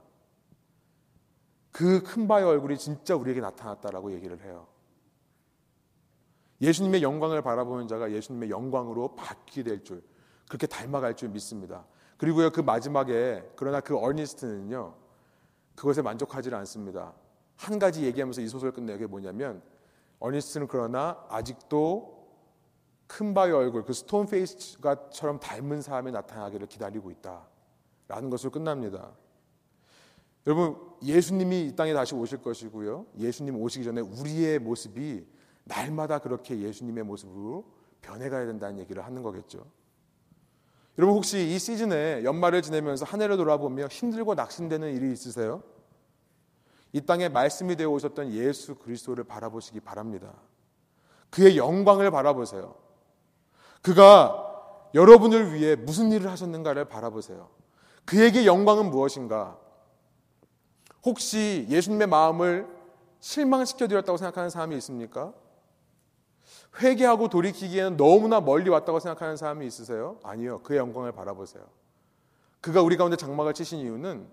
그 1.72 2.02
큰 2.02 2.28
바의 2.28 2.46
얼굴이 2.46 2.80
진짜 2.80 3.16
우리에게 3.16 3.42
나타났다라고 3.42 4.12
얘기를 4.14 4.42
해요. 4.42 4.66
예수님의 6.62 7.04
영광을 7.04 7.44
바라보는 7.44 7.88
자가 7.88 8.12
예수님의 8.12 8.50
영광으로 8.50 9.14
바뀌게 9.14 9.62
될 9.70 9.84
줄, 9.84 10.02
그렇게 10.48 10.66
닮아갈 10.66 11.16
줄 11.16 11.30
믿습니다. 11.30 11.86
그리고요, 12.20 12.52
그 12.52 12.60
마지막에, 12.60 13.50
그러나 13.56 13.80
그 13.80 13.98
어니스트는요, 13.98 14.94
그것에 15.76 16.02
만족하지 16.02 16.54
않습니다. 16.54 17.14
한 17.56 17.80
가지 17.80 18.04
얘기하면서 18.04 18.42
이 18.42 18.48
소설을 18.50 18.74
끝내게 18.74 19.00
게 19.00 19.06
뭐냐면, 19.08 19.62
어니스트는 20.20 20.68
그러나 20.68 21.26
아직도 21.30 22.28
큰 23.08 23.34
바위 23.34 23.54
얼굴, 23.54 23.86
그 23.86 23.94
Stone 23.94 24.28
Face가처럼 24.28 25.40
닮은 25.40 25.82
사람이 25.82 26.12
나타나기를 26.12 26.68
기다리고 26.68 27.10
있다. 27.10 27.48
라는 28.10 28.30
것으로 28.30 28.52
끝납니다. 28.52 29.12
여러분, 30.46 30.76
예수님이 31.02 31.68
이 31.68 31.76
땅에 31.76 31.94
다시 31.94 32.16
오실 32.16 32.42
것이고요. 32.42 33.06
예수님 33.18 33.56
오시기 33.56 33.86
전에 33.86 34.02
우리의 34.02 34.60
모습이 34.60 35.26
날마다 35.64 36.20
그렇게 36.20 36.60
예수님의 36.60 37.06
모습으로 37.06 37.64
변해가야 38.02 38.46
된다는 38.46 38.80
얘기를 38.80 39.06
하는 39.06 39.24
거겠죠. 39.24 39.66
여러분, 41.00 41.16
혹시 41.16 41.48
이 41.48 41.58
시즌에 41.58 42.26
연말을 42.26 42.62
지내면서 42.62 43.06
한 43.06 43.22
해를 43.22 43.38
돌아보며 43.38 43.88
힘들고 43.88 44.36
낙심되는 44.36 44.94
일이 44.94 45.14
있으세요? 45.14 45.64
이 46.92 47.00
땅에 47.00 47.30
말씀이 47.30 47.78
되어 47.78 47.90
오셨던 47.92 48.34
예수 48.34 48.76
그리스도를 48.76 49.24
바라보시기 49.24 49.80
바랍니다. 49.80 50.34
그의 51.30 51.56
영광을 51.56 52.12
바라보세요. 52.12 52.76
그가 53.82 54.46
여러분을 54.94 55.54
위해 55.54 55.78
무슨 55.78 56.12
일을 56.12 56.30
하셨는가를 56.32 56.90
바라보세요. 56.90 57.48
그에게 58.04 58.46
영광은 58.46 58.90
무엇인가? 58.90 59.58
혹시 61.06 61.66
예수님의 61.70 62.08
마음을 62.08 62.68
실망시켜 63.22 63.88
드렸다고 63.88 64.18
생각하는 64.18 64.50
사람이 64.50 64.76
있습니까? 64.76 65.32
회개하고 66.78 67.30
돌이키기에는 67.30 67.98
너무나 67.98 68.40
멀리 68.40 68.70
왔다고 68.70 69.00
생각하는 69.00 69.38
사람이 69.38 69.66
있으세요? 69.66 70.20
아니요. 70.24 70.62
그의 70.62 70.80
영광을 70.80 71.12
바라보세요. 71.12 71.64
그가 72.62 72.82
우리 72.82 72.98
가운데 72.98 73.18
장막을 73.18 73.54
치신 73.54 73.80
이유는 73.80 74.28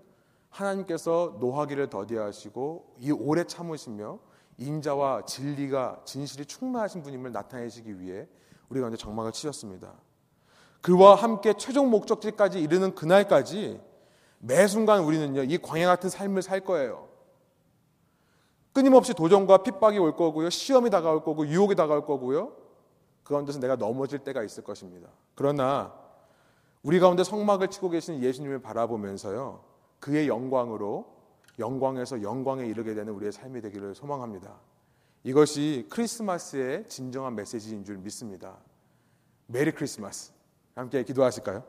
하나님께서 0.49 1.37
노하기를 1.39 1.89
더디하시고 1.89 2.95
이 2.99 3.11
오래 3.11 3.43
참으시며 3.43 4.19
인자와 4.57 5.25
진리가 5.25 6.01
진실이 6.05 6.45
충만하신 6.45 7.03
분임을 7.03 7.31
나타내시기 7.31 7.99
위해 7.99 8.27
우리 8.69 8.79
가운데 8.79 8.97
장막을 8.97 9.31
치셨습니다. 9.31 9.93
그와 10.81 11.15
함께 11.15 11.53
최종 11.57 11.89
목적지까지 11.89 12.61
이르는 12.61 12.95
그날까지 12.95 13.81
매 14.39 14.67
순간 14.67 15.03
우리는요, 15.03 15.43
이 15.43 15.57
광야 15.57 15.87
같은 15.87 16.09
삶을 16.09 16.41
살 16.41 16.61
거예요. 16.61 17.06
끊임없이 18.77 19.15
도전과 19.15 19.63
핍박이 19.63 19.97
올 19.97 20.15
거고요, 20.15 20.51
시험이 20.51 20.91
다가올 20.91 21.23
거고, 21.23 21.47
유혹이 21.47 21.73
다가올 21.73 22.05
거고요, 22.05 22.51
그 23.23 23.33
가운데서 23.33 23.59
내가 23.59 23.75
넘어질 23.75 24.19
때가 24.19 24.43
있을 24.43 24.63
것입니다. 24.63 25.09
그러나 25.33 25.95
우리 26.83 26.99
가운데 26.99 27.23
성막을 27.23 27.69
치고 27.69 27.89
계신 27.89 28.21
예수님을 28.21 28.59
바라보면서요, 28.59 29.63
그의 29.99 30.27
영광으로 30.27 31.07
영광에서 31.57 32.21
영광에 32.21 32.67
이르게 32.67 32.93
되는 32.93 33.13
우리의 33.13 33.31
삶이 33.31 33.61
되기를 33.61 33.95
소망합니다. 33.95 34.53
이것이 35.23 35.87
크리스마스의 35.89 36.87
진정한 36.87 37.33
메시지인 37.33 37.83
줄 37.83 37.97
믿습니다. 37.97 38.59
메리 39.47 39.71
크리스마스. 39.71 40.33
함께 40.75 41.01
기도하실까요? 41.03 41.63